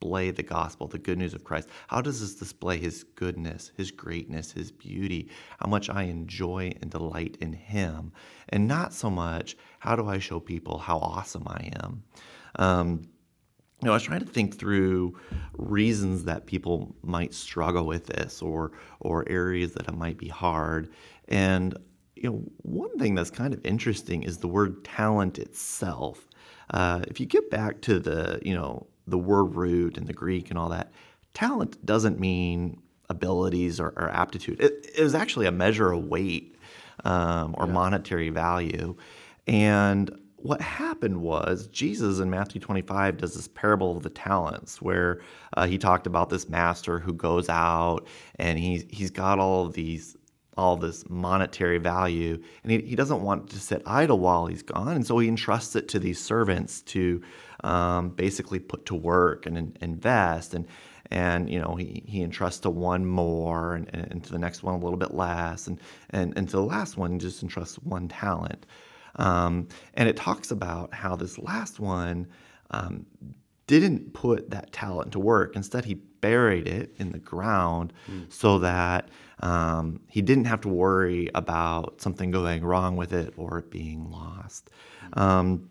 display 0.01 0.31
the 0.31 0.43
gospel, 0.43 0.87
the 0.87 0.97
good 0.97 1.17
news 1.17 1.33
of 1.33 1.43
Christ? 1.43 1.69
How 1.87 2.01
does 2.01 2.21
this 2.21 2.33
display 2.35 2.79
his 2.79 3.03
goodness, 3.15 3.71
his 3.77 3.91
greatness, 3.91 4.51
his 4.51 4.71
beauty, 4.71 5.29
how 5.59 5.69
much 5.69 5.89
I 5.89 6.03
enjoy 6.03 6.73
and 6.81 6.89
delight 6.89 7.37
in 7.39 7.53
him? 7.53 8.11
And 8.49 8.67
not 8.67 8.93
so 8.93 9.09
much 9.11 9.55
how 9.79 9.95
do 9.95 10.07
I 10.07 10.17
show 10.17 10.39
people 10.39 10.79
how 10.79 10.97
awesome 10.97 11.43
I 11.47 11.71
am? 11.83 12.03
Um, 12.55 13.01
you 13.81 13.87
know, 13.87 13.91
I 13.91 13.95
was 13.95 14.03
trying 14.03 14.21
to 14.21 14.25
think 14.25 14.57
through 14.57 15.17
reasons 15.53 16.23
that 16.25 16.45
people 16.45 16.95
might 17.03 17.33
struggle 17.33 17.85
with 17.85 18.07
this 18.07 18.41
or 18.41 18.71
or 18.99 19.27
areas 19.27 19.73
that 19.73 19.87
it 19.87 19.95
might 19.95 20.17
be 20.17 20.27
hard. 20.27 20.91
And 21.27 21.75
you 22.15 22.29
know, 22.29 22.43
one 22.57 22.97
thing 22.99 23.15
that's 23.15 23.31
kind 23.31 23.53
of 23.53 23.65
interesting 23.65 24.23
is 24.23 24.37
the 24.37 24.47
word 24.47 24.83
talent 24.83 25.39
itself. 25.39 26.27
Uh, 26.71 27.01
if 27.07 27.19
you 27.19 27.25
get 27.25 27.49
back 27.49 27.81
to 27.81 27.99
the, 27.99 28.39
you 28.43 28.53
know, 28.53 28.87
the 29.11 29.17
word 29.17 29.55
root 29.55 29.97
and 29.97 30.07
the 30.07 30.13
Greek 30.13 30.49
and 30.49 30.57
all 30.57 30.69
that, 30.69 30.91
talent 31.33 31.83
doesn't 31.85 32.19
mean 32.19 32.81
abilities 33.09 33.79
or, 33.79 33.89
or 33.97 34.09
aptitude. 34.09 34.59
It, 34.59 34.89
it, 34.95 35.03
was 35.03 35.13
actually 35.13 35.45
a 35.45 35.51
measure 35.51 35.91
of 35.91 36.05
weight 36.05 36.55
um, 37.03 37.53
or 37.57 37.67
yeah. 37.67 37.73
monetary 37.73 38.29
value. 38.29 38.95
And 39.47 40.17
what 40.37 40.61
happened 40.61 41.21
was 41.21 41.67
Jesus 41.67 42.19
in 42.19 42.29
Matthew 42.29 42.59
25 42.59 43.17
does 43.17 43.35
this 43.35 43.47
parable 43.47 43.95
of 43.95 44.03
the 44.03 44.09
talents 44.09 44.81
where 44.81 45.21
uh, 45.55 45.67
he 45.67 45.77
talked 45.77 46.07
about 46.07 46.29
this 46.29 46.49
master 46.49 46.99
who 46.99 47.13
goes 47.13 47.47
out 47.49 48.07
and 48.35 48.57
he's, 48.57 48.85
he's 48.89 49.11
got 49.11 49.37
all 49.37 49.67
of 49.67 49.73
these 49.73 50.17
all 50.57 50.75
this 50.75 51.09
monetary 51.09 51.77
value. 51.77 52.41
And 52.63 52.71
he, 52.71 52.81
he 52.81 52.95
doesn't 52.95 53.21
want 53.21 53.49
to 53.49 53.59
sit 53.59 53.81
idle 53.85 54.19
while 54.19 54.47
he's 54.47 54.61
gone. 54.61 54.89
And 54.89 55.05
so 55.05 55.17
he 55.19 55.27
entrusts 55.27 55.75
it 55.75 55.87
to 55.89 55.99
these 55.99 56.21
servants 56.21 56.81
to 56.83 57.21
um, 57.63 58.09
basically 58.09 58.59
put 58.59 58.85
to 58.87 58.95
work 58.95 59.45
and, 59.45 59.57
and, 59.57 59.77
invest. 59.81 60.53
And, 60.53 60.67
and 61.09 61.49
you 61.49 61.59
know, 61.59 61.75
he, 61.75 62.03
he 62.07 62.21
entrusts 62.21 62.61
to 62.61 62.69
one 62.69 63.05
more 63.05 63.75
and, 63.75 63.89
and 63.93 64.23
to 64.23 64.31
the 64.31 64.39
next 64.39 64.63
one 64.63 64.75
a 64.75 64.79
little 64.79 64.97
bit 64.97 65.13
less. 65.13 65.67
And, 65.67 65.79
and, 66.09 66.33
and 66.37 66.47
to 66.49 66.57
the 66.57 66.63
last 66.63 66.97
one, 66.97 67.19
just 67.19 67.43
entrusts 67.43 67.75
one 67.77 68.07
talent. 68.07 68.65
Um, 69.15 69.67
and 69.93 70.07
it 70.07 70.15
talks 70.15 70.51
about 70.51 70.93
how 70.93 71.15
this 71.15 71.37
last 71.37 71.79
one 71.79 72.27
um, 72.71 73.05
didn't 73.67 74.13
put 74.13 74.49
that 74.49 74.71
talent 74.71 75.11
to 75.13 75.19
work. 75.19 75.55
Instead, 75.55 75.85
he 75.85 75.95
buried 75.95 76.67
it 76.67 76.93
in 76.97 77.11
the 77.11 77.19
ground 77.19 77.93
mm. 78.09 78.31
so 78.31 78.59
that 78.59 79.09
um, 79.39 79.99
he 80.07 80.21
didn't 80.21 80.45
have 80.45 80.61
to 80.61 80.69
worry 80.69 81.29
about 81.35 81.99
something 81.99 82.31
going 82.31 82.63
wrong 82.63 82.95
with 82.95 83.11
it 83.11 83.33
or 83.37 83.59
it 83.59 83.71
being 83.71 84.09
lost. 84.09 84.69
Um, 85.13 85.69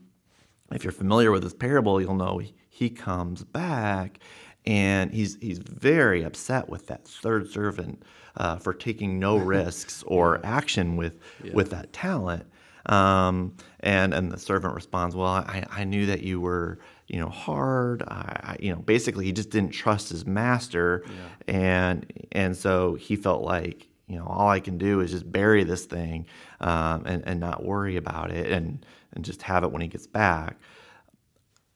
if 0.72 0.84
you're 0.84 0.92
familiar 0.92 1.30
with 1.30 1.42
this 1.42 1.54
parable, 1.54 2.00
you'll 2.00 2.14
know 2.14 2.38
he, 2.38 2.54
comes 2.90 3.44
back 3.44 4.20
and 4.64 5.12
he's 5.12 5.36
he's 5.42 5.58
very 5.58 6.22
upset 6.22 6.70
with 6.70 6.86
that 6.86 7.06
third 7.06 7.50
servant 7.50 8.02
uh, 8.36 8.56
for 8.56 8.72
taking 8.72 9.18
no 9.18 9.36
risks 9.56 10.02
or 10.06 10.40
action 10.44 10.96
with 10.96 11.18
yeah. 11.44 11.52
with 11.52 11.70
that 11.70 11.92
talent. 11.92 12.46
Um, 12.86 13.54
and 13.80 14.14
and 14.14 14.32
the 14.32 14.38
servant 14.38 14.74
responds, 14.74 15.14
"Well, 15.14 15.26
I, 15.26 15.64
I 15.70 15.84
knew 15.84 16.06
that 16.06 16.22
you 16.22 16.40
were 16.40 16.78
you 17.06 17.20
know 17.20 17.28
hard. 17.28 18.02
I, 18.02 18.56
you 18.58 18.72
know 18.72 18.80
basically 18.80 19.26
he 19.26 19.32
just 19.32 19.50
didn't 19.50 19.72
trust 19.72 20.08
his 20.08 20.24
master, 20.24 21.04
yeah. 21.04 21.54
and 21.54 22.26
and 22.32 22.56
so 22.56 22.94
he 22.94 23.16
felt 23.16 23.42
like 23.42 23.89
you 24.10 24.18
know 24.18 24.26
all 24.26 24.48
I 24.48 24.60
can 24.60 24.76
do 24.76 25.00
is 25.00 25.12
just 25.12 25.30
bury 25.30 25.64
this 25.64 25.86
thing 25.86 26.26
um, 26.60 27.04
and 27.06 27.22
and 27.26 27.40
not 27.40 27.64
worry 27.64 27.96
about 27.96 28.30
it 28.30 28.50
and 28.50 28.84
and 29.12 29.24
just 29.24 29.42
have 29.42 29.64
it 29.64 29.72
when 29.72 29.82
he 29.82 29.88
gets 29.88 30.06
back." 30.06 30.58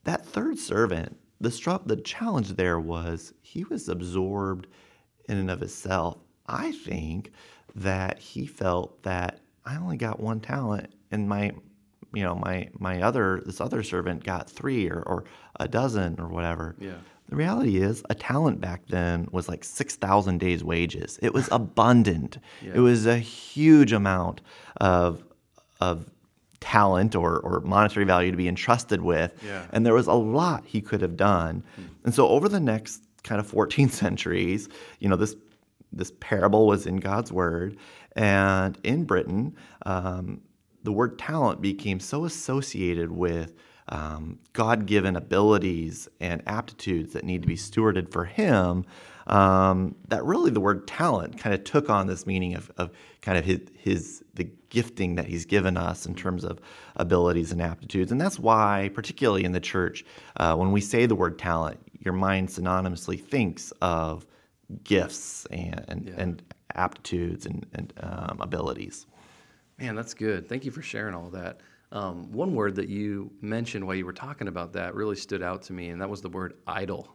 That 0.04 0.26
third 0.26 0.58
servant, 0.58 1.16
the 1.40 1.50
str- 1.50 1.86
the 1.86 1.96
challenge 1.96 2.50
there 2.50 2.80
was 2.80 3.32
he 3.42 3.64
was 3.64 3.88
absorbed 3.88 4.66
in 5.28 5.38
and 5.38 5.50
of 5.50 5.60
himself. 5.60 6.18
I 6.46 6.72
think 6.72 7.30
that 7.76 8.18
he 8.18 8.46
felt 8.46 9.02
that 9.04 9.40
I 9.64 9.76
only 9.76 9.96
got 9.96 10.20
one 10.20 10.40
talent 10.40 10.92
and 11.10 11.28
my 11.28 11.52
you 12.12 12.22
know 12.22 12.34
my 12.34 12.68
my 12.78 13.02
other 13.02 13.42
this 13.44 13.60
other 13.60 13.82
servant 13.82 14.24
got 14.24 14.48
three 14.50 14.88
or, 14.88 15.02
or 15.06 15.24
a 15.58 15.66
dozen 15.66 16.20
or 16.20 16.28
whatever 16.28 16.76
yeah 16.78 16.94
the 17.28 17.36
reality 17.36 17.78
is 17.78 18.02
a 18.10 18.14
talent 18.14 18.60
back 18.60 18.82
then 18.88 19.28
was 19.32 19.48
like 19.48 19.64
6000 19.64 20.38
days 20.38 20.62
wages 20.62 21.18
it 21.22 21.32
was 21.32 21.48
abundant 21.52 22.38
yeah. 22.62 22.72
it 22.74 22.80
was 22.80 23.06
a 23.06 23.18
huge 23.18 23.92
amount 23.92 24.40
of 24.78 25.22
of 25.80 26.10
talent 26.60 27.14
or, 27.14 27.40
or 27.40 27.60
monetary 27.60 28.06
value 28.06 28.30
to 28.30 28.36
be 28.36 28.48
entrusted 28.48 29.02
with 29.02 29.32
yeah. 29.44 29.66
and 29.72 29.84
there 29.84 29.92
was 29.92 30.06
a 30.06 30.14
lot 30.14 30.64
he 30.64 30.80
could 30.80 31.02
have 31.02 31.16
done 31.16 31.62
hmm. 31.76 31.82
and 32.04 32.14
so 32.14 32.28
over 32.28 32.48
the 32.48 32.60
next 32.60 33.02
kind 33.22 33.38
of 33.38 33.46
14 33.46 33.88
centuries 33.90 34.68
you 34.98 35.08
know 35.08 35.16
this 35.16 35.36
this 35.92 36.12
parable 36.20 36.66
was 36.66 36.86
in 36.86 36.96
god's 36.96 37.30
word 37.30 37.76
and 38.16 38.78
in 38.82 39.04
britain 39.04 39.54
um, 39.84 40.40
the 40.84 40.92
word 40.92 41.18
talent 41.18 41.60
became 41.60 42.00
so 42.00 42.24
associated 42.24 43.10
with 43.10 43.54
um, 43.88 44.38
God 44.52 44.86
given 44.86 45.16
abilities 45.16 46.08
and 46.20 46.42
aptitudes 46.46 47.12
that 47.12 47.24
need 47.24 47.42
to 47.42 47.48
be 47.48 47.56
stewarded 47.56 48.10
for 48.10 48.24
Him 48.24 48.84
um, 49.26 49.94
that 50.08 50.24
really 50.24 50.50
the 50.50 50.60
word 50.60 50.86
talent 50.86 51.38
kind 51.38 51.54
of 51.54 51.64
took 51.64 51.88
on 51.88 52.06
this 52.06 52.26
meaning 52.26 52.54
of, 52.54 52.70
of 52.76 52.90
kind 53.22 53.38
of 53.38 53.44
his, 53.44 53.60
his 53.74 54.24
the 54.34 54.48
gifting 54.68 55.14
that 55.14 55.26
He's 55.26 55.46
given 55.46 55.76
us 55.76 56.06
in 56.06 56.14
terms 56.14 56.44
of 56.44 56.60
abilities 56.96 57.52
and 57.52 57.62
aptitudes. 57.62 58.12
And 58.12 58.20
that's 58.20 58.38
why, 58.38 58.90
particularly 58.94 59.44
in 59.44 59.52
the 59.52 59.60
church, 59.60 60.04
uh, 60.36 60.56
when 60.56 60.72
we 60.72 60.80
say 60.80 61.06
the 61.06 61.14
word 61.14 61.38
talent, 61.38 61.80
your 62.00 62.14
mind 62.14 62.48
synonymously 62.48 63.22
thinks 63.22 63.72
of 63.80 64.26
gifts 64.82 65.46
and, 65.46 65.84
and, 65.88 66.06
yeah. 66.06 66.14
and 66.18 66.42
aptitudes 66.74 67.46
and, 67.46 67.66
and 67.74 67.92
um, 68.00 68.38
abilities. 68.40 69.06
Man, 69.78 69.94
that's 69.94 70.14
good. 70.14 70.48
Thank 70.48 70.64
you 70.64 70.70
for 70.70 70.82
sharing 70.82 71.14
all 71.14 71.30
that. 71.30 71.60
Um, 71.94 72.30
one 72.32 72.54
word 72.54 72.74
that 72.74 72.88
you 72.88 73.30
mentioned 73.40 73.86
while 73.86 73.94
you 73.94 74.04
were 74.04 74.12
talking 74.12 74.48
about 74.48 74.72
that 74.72 74.94
really 74.94 75.16
stood 75.16 75.42
out 75.42 75.62
to 75.62 75.72
me, 75.72 75.88
and 75.88 76.00
that 76.02 76.10
was 76.10 76.20
the 76.20 76.28
word 76.28 76.54
idle. 76.66 77.08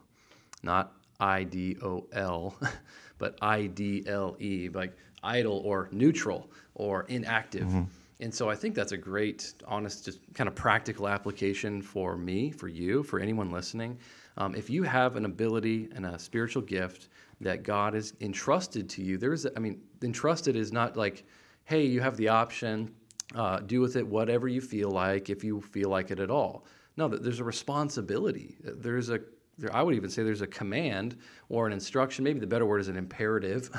Not 0.64 0.94
I 1.20 1.44
D 1.44 1.78
O 1.84 2.08
L, 2.14 2.56
but 3.18 3.38
I 3.42 3.68
D 3.68 4.04
L 4.08 4.38
E, 4.40 4.70
like 4.74 4.96
idle 5.22 5.62
or 5.66 5.90
neutral 5.92 6.50
or 6.76 7.04
inactive. 7.04 7.68
Mm-hmm. 7.68 7.84
And 8.22 8.34
so 8.34 8.50
I 8.50 8.56
think 8.56 8.74
that's 8.76 8.92
a 8.92 8.98
great, 8.98 9.54
honest, 9.68 10.06
just 10.06 10.20
kind 10.34 10.48
of 10.48 10.56
practical 10.56 11.08
application 11.08 11.82
for 11.82 12.18
me, 12.18 12.52
for 12.52 12.68
you, 12.68 13.04
for 13.04 13.20
anyone 13.20 13.52
listening. 13.52 13.98
Um, 14.38 14.56
if 14.56 14.70
you 14.70 14.84
have 14.84 15.16
an 15.16 15.26
ability 15.26 15.90
and 15.96 16.06
a 16.06 16.20
spiritual 16.20 16.62
gift 16.62 17.10
that 17.42 17.64
God 17.64 17.94
has 17.94 18.14
entrusted 18.20 18.90
to 18.90 19.02
you, 19.02 19.18
there's, 19.18 19.46
I 19.46 19.60
mean, 19.60 19.82
entrusted 20.02 20.58
is 20.58 20.74
not 20.74 20.98
like, 20.98 21.26
hey, 21.64 21.86
you 21.86 22.02
have 22.02 22.18
the 22.18 22.28
option, 22.28 22.94
uh, 23.36 23.60
do 23.60 23.82
with 23.82 23.96
it 23.96 24.06
whatever 24.06 24.48
you 24.48 24.62
feel 24.62 24.90
like, 24.90 25.30
if 25.30 25.44
you 25.44 25.62
feel 25.62 25.90
like 25.90 26.12
it 26.12 26.20
at 26.20 26.32
all. 26.32 26.66
No, 26.98 27.08
there's 27.08 27.40
a 27.40 27.44
responsibility. 27.44 28.58
There's 28.62 29.10
a, 29.10 29.20
there, 29.58 29.74
I 29.76 29.84
would 29.84 29.96
even 29.96 30.10
say 30.10 30.24
there's 30.24 30.42
a 30.42 30.48
command 30.48 31.18
or 31.50 31.68
an 31.68 31.74
instruction, 31.74 32.24
maybe 32.24 32.40
the 32.40 32.48
better 32.48 32.66
word 32.66 32.80
is 32.80 32.88
an 32.88 32.98
imperative, 32.98 33.70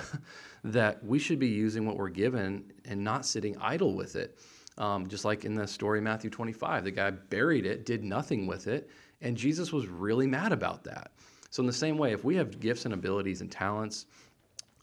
that 0.64 1.04
we 1.04 1.18
should 1.18 1.38
be 1.38 1.48
using 1.48 1.86
what 1.86 1.96
we're 1.96 2.08
given 2.08 2.72
and 2.84 3.02
not 3.02 3.26
sitting 3.26 3.56
idle 3.58 3.94
with 3.94 4.16
it. 4.16 4.38
Um, 4.78 5.06
just 5.08 5.24
like 5.24 5.44
in 5.44 5.54
the 5.54 5.66
story 5.66 6.00
Matthew 6.00 6.30
25, 6.30 6.84
the 6.84 6.90
guy 6.90 7.10
buried 7.10 7.66
it, 7.66 7.84
did 7.84 8.04
nothing 8.04 8.46
with 8.46 8.66
it, 8.66 8.88
and 9.20 9.36
Jesus 9.36 9.72
was 9.72 9.86
really 9.86 10.26
mad 10.26 10.52
about 10.52 10.84
that. 10.84 11.10
So, 11.50 11.60
in 11.60 11.66
the 11.66 11.72
same 11.72 11.98
way, 11.98 12.12
if 12.12 12.24
we 12.24 12.36
have 12.36 12.60
gifts 12.60 12.84
and 12.84 12.94
abilities 12.94 13.40
and 13.40 13.50
talents, 13.50 14.06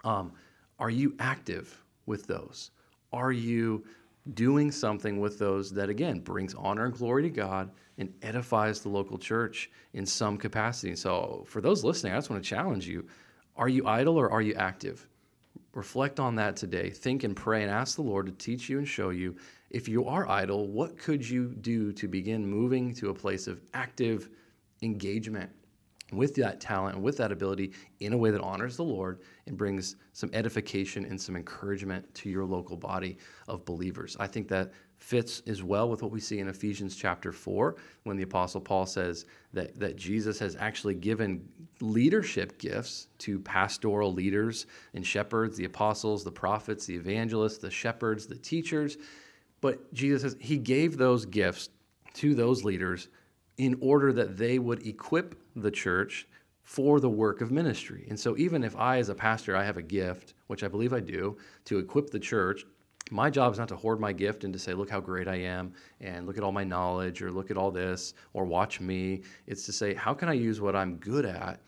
um, 0.04 0.34
are 0.78 0.90
you 0.90 1.16
active 1.20 1.84
with 2.06 2.28
those? 2.28 2.72
Are 3.14 3.32
you 3.32 3.86
doing 4.34 4.72
something 4.72 5.20
with 5.20 5.40
those 5.40 5.72
that, 5.72 5.90
again, 5.90 6.20
brings 6.20 6.54
honor 6.56 6.86
and 6.86 6.94
glory 6.94 7.24
to 7.24 7.30
God 7.30 7.72
and 7.98 8.14
edifies 8.22 8.82
the 8.82 8.90
local 8.90 9.18
church 9.18 9.70
in 9.94 10.06
some 10.06 10.38
capacity? 10.38 10.96
So, 10.96 11.44
for 11.48 11.62
those 11.62 11.84
listening, 11.84 12.14
I 12.14 12.18
just 12.18 12.30
want 12.30 12.44
to 12.44 12.50
challenge 12.50 12.88
you 12.88 13.08
are 13.56 13.70
you 13.70 13.88
idle 13.88 14.18
or 14.18 14.32
are 14.32 14.42
you 14.42 14.54
active? 14.54 15.08
Reflect 15.74 16.20
on 16.20 16.36
that 16.36 16.56
today. 16.56 16.90
Think 16.90 17.24
and 17.24 17.36
pray 17.36 17.64
and 17.64 17.72
ask 17.72 17.96
the 17.96 18.04
Lord 18.04 18.28
to 18.28 18.32
teach 18.32 18.70
you 18.70 18.78
and 18.78 18.88
show 18.88 19.10
you 19.10 19.36
if 19.70 19.88
you 19.88 20.06
are 20.06 20.30
idle, 20.30 20.68
what 20.68 20.98
could 20.98 21.28
you 21.28 21.54
do 21.56 21.92
to 21.94 22.08
begin 22.08 22.48
moving 22.48 22.94
to 22.96 23.10
a 23.10 23.14
place 23.14 23.48
of 23.48 23.62
active 23.74 24.30
engagement 24.82 25.50
with 26.12 26.36
that 26.36 26.62
talent 26.62 26.96
and 26.96 27.04
with 27.04 27.18
that 27.18 27.32
ability 27.32 27.74
in 28.00 28.14
a 28.14 28.18
way 28.18 28.32
that 28.32 28.42
honors 28.42 28.78
the 28.78 28.84
Lord 28.84 29.20
and 29.46 29.58
brings 29.58 29.98
some 30.14 30.30
edification 30.34 31.04
and 31.06 31.20
some 31.20 31.36
encouragement 31.36 32.14
to 32.16 32.30
your 32.30 32.46
local 32.46 32.78
body 32.78 33.18
of 33.48 33.66
believers. 33.66 34.16
I 34.20 34.28
think 34.28 34.48
that 34.48 34.72
fits 34.98 35.44
as 35.48 35.62
well 35.64 35.90
with 35.90 36.02
what 36.02 36.12
we 36.12 36.20
see 36.20 36.40
in 36.40 36.48
Ephesians 36.48 36.96
chapter 36.96 37.32
4 37.32 37.76
when 38.04 38.18
the 38.18 38.24
apostle 38.24 38.62
Paul 38.62 38.86
says 38.86 39.26
that, 39.54 39.78
that 39.80 39.96
Jesus 39.96 40.40
has 40.40 40.56
actually 40.56 40.96
given 40.96 41.48
leadership 41.82 42.58
gifts 42.58 43.08
to 43.20 43.40
pastoral 43.40 44.14
leaders 44.14 44.66
and 44.94 45.06
shepherds, 45.06 45.58
the 45.58 45.66
apostles, 45.66 46.24
the 46.24 46.32
prophets, 46.32 46.86
the 46.86 46.96
evangelists, 46.96 47.58
the 47.58 47.70
shepherds, 47.70 48.26
the 48.28 48.36
teachers. 48.36 48.98
But 49.62 49.94
Jesus 49.94 50.22
says 50.22 50.38
he 50.40 50.58
gave 50.58 50.98
those 50.98 51.26
gifts 51.26 51.70
to 52.16 52.34
those 52.34 52.64
leaders 52.64 53.10
in 53.58 53.78
order 53.82 54.14
that 54.14 54.38
they 54.38 54.60
would 54.60 54.86
equip 54.86 55.36
the 55.56 55.72
church 55.72 56.28
for 56.64 57.00
the 57.00 57.10
work 57.10 57.42
of 57.42 57.50
ministry. 57.50 58.06
And 58.10 58.20
so, 58.20 58.38
even 58.38 58.64
if 58.64 58.76
I, 58.76 58.98
as 58.98 59.10
a 59.10 59.16
pastor, 59.16 59.56
I 59.56 59.64
have 59.64 59.78
a 59.78 59.82
gift, 59.82 60.34
which 60.48 60.64
I 60.64 60.68
believe 60.68 60.94
I 60.94 61.00
do, 61.00 61.38
to 61.66 61.80
equip 61.80 62.10
the 62.10 62.20
church, 62.20 62.66
my 63.10 63.30
job 63.30 63.54
is 63.54 63.60
not 63.60 63.70
to 63.70 63.76
hoard 63.76 64.02
my 64.02 64.12
gift 64.12 64.44
and 64.44 64.52
to 64.52 64.60
say, 64.60 64.74
look 64.74 64.90
how 64.90 65.00
great 65.00 65.30
I 65.30 65.36
am, 65.36 65.72
and 66.02 66.28
look 66.28 66.38
at 66.38 66.44
all 66.44 66.52
my 66.52 66.66
knowledge, 66.66 67.22
or 67.22 67.32
look 67.32 67.52
at 67.52 67.58
all 67.58 67.72
this, 67.72 68.14
or 68.34 68.44
watch 68.44 68.82
me. 68.82 69.22
It's 69.48 69.66
to 69.66 69.72
say, 69.72 69.94
how 69.94 70.14
can 70.14 70.28
I 70.28 70.34
use 70.34 70.60
what 70.60 70.76
I'm 70.76 70.98
good 70.98 71.26
at 71.26 71.62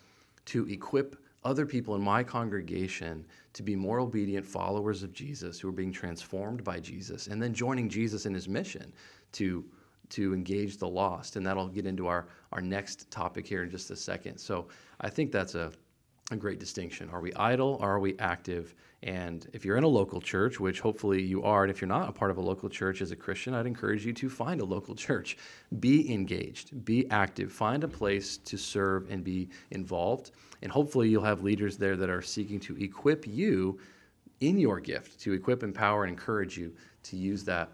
to 0.46 0.68
equip 0.68 1.16
other 1.44 1.64
people 1.64 1.94
in 1.94 2.02
my 2.02 2.22
congregation 2.22 3.24
to 3.54 3.62
be 3.62 3.74
more 3.74 4.00
obedient 4.00 4.44
followers 4.44 5.02
of 5.02 5.12
Jesus 5.14 5.58
who 5.58 5.68
are 5.68 5.72
being 5.72 5.92
transformed 5.92 6.62
by 6.62 6.78
Jesus, 6.78 7.28
and 7.28 7.42
then 7.42 7.54
joining 7.54 7.88
Jesus 7.88 8.26
in 8.26 8.34
his 8.34 8.48
mission 8.48 8.92
to 9.32 9.64
to 10.10 10.34
engage 10.34 10.76
the 10.76 10.88
lost. 10.88 11.36
And 11.36 11.46
that'll 11.46 11.68
get 11.68 11.86
into 11.86 12.06
our, 12.06 12.26
our 12.52 12.60
next 12.60 13.10
topic 13.10 13.46
here 13.46 13.62
in 13.62 13.70
just 13.70 13.90
a 13.90 13.96
second. 13.96 14.38
So 14.38 14.68
I 15.00 15.08
think 15.08 15.32
that's 15.32 15.54
a, 15.54 15.72
a 16.30 16.36
great 16.36 16.60
distinction. 16.60 17.08
Are 17.10 17.20
we 17.20 17.32
idle 17.34 17.78
or 17.80 17.90
are 17.90 18.00
we 18.00 18.18
active? 18.18 18.74
And 19.02 19.48
if 19.52 19.64
you're 19.64 19.78
in 19.78 19.84
a 19.84 19.88
local 19.88 20.20
church, 20.20 20.60
which 20.60 20.80
hopefully 20.80 21.22
you 21.22 21.42
are, 21.42 21.62
and 21.62 21.70
if 21.70 21.80
you're 21.80 21.88
not 21.88 22.08
a 22.08 22.12
part 22.12 22.30
of 22.30 22.36
a 22.36 22.42
local 22.42 22.68
church 22.68 23.00
as 23.00 23.10
a 23.10 23.16
Christian, 23.16 23.54
I'd 23.54 23.66
encourage 23.66 24.04
you 24.04 24.12
to 24.12 24.28
find 24.28 24.60
a 24.60 24.64
local 24.64 24.94
church. 24.94 25.38
Be 25.78 26.12
engaged, 26.12 26.84
be 26.84 27.08
active, 27.10 27.50
find 27.50 27.82
a 27.82 27.88
place 27.88 28.36
to 28.36 28.58
serve 28.58 29.10
and 29.10 29.24
be 29.24 29.48
involved. 29.70 30.32
And 30.62 30.70
hopefully 30.70 31.08
you'll 31.08 31.24
have 31.24 31.42
leaders 31.42 31.78
there 31.78 31.96
that 31.96 32.10
are 32.10 32.20
seeking 32.20 32.60
to 32.60 32.76
equip 32.76 33.26
you 33.26 33.78
in 34.40 34.58
your 34.58 34.80
gift, 34.80 35.20
to 35.20 35.32
equip, 35.32 35.62
empower, 35.62 36.04
and 36.04 36.10
encourage 36.10 36.58
you 36.58 36.72
to 37.04 37.16
use 37.16 37.44
that 37.44 37.72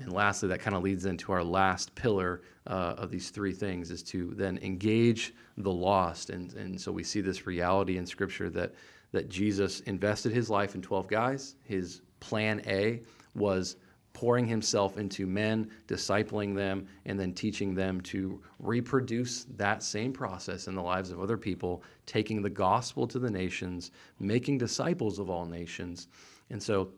and 0.00 0.12
lastly, 0.12 0.48
that 0.48 0.60
kind 0.60 0.76
of 0.76 0.82
leads 0.82 1.06
into 1.06 1.32
our 1.32 1.42
last 1.42 1.94
pillar 1.94 2.42
uh, 2.66 2.94
of 2.96 3.10
these 3.10 3.30
three 3.30 3.52
things 3.52 3.90
is 3.90 4.02
to 4.04 4.32
then 4.36 4.58
engage 4.62 5.34
the 5.56 5.72
lost. 5.72 6.30
And, 6.30 6.52
and 6.54 6.80
so 6.80 6.92
we 6.92 7.02
see 7.02 7.20
this 7.20 7.46
reality 7.46 7.98
in 7.98 8.06
Scripture 8.06 8.48
that, 8.50 8.74
that 9.12 9.28
Jesus 9.28 9.80
invested 9.80 10.32
his 10.32 10.48
life 10.50 10.74
in 10.74 10.82
12 10.82 11.08
guys. 11.08 11.56
His 11.64 12.02
plan 12.20 12.62
A 12.66 13.02
was 13.34 13.76
pouring 14.12 14.46
himself 14.46 14.98
into 14.98 15.26
men, 15.26 15.70
discipling 15.86 16.54
them, 16.54 16.86
and 17.06 17.18
then 17.18 17.32
teaching 17.32 17.74
them 17.74 18.00
to 18.00 18.42
reproduce 18.58 19.44
that 19.56 19.82
same 19.82 20.12
process 20.12 20.66
in 20.66 20.74
the 20.74 20.82
lives 20.82 21.10
of 21.10 21.20
other 21.20 21.36
people, 21.36 21.82
taking 22.04 22.42
the 22.42 22.50
gospel 22.50 23.06
to 23.06 23.18
the 23.18 23.30
nations, 23.30 23.92
making 24.18 24.58
disciples 24.58 25.18
of 25.18 25.30
all 25.30 25.46
nations. 25.46 26.08
And 26.50 26.60
so 26.60 26.90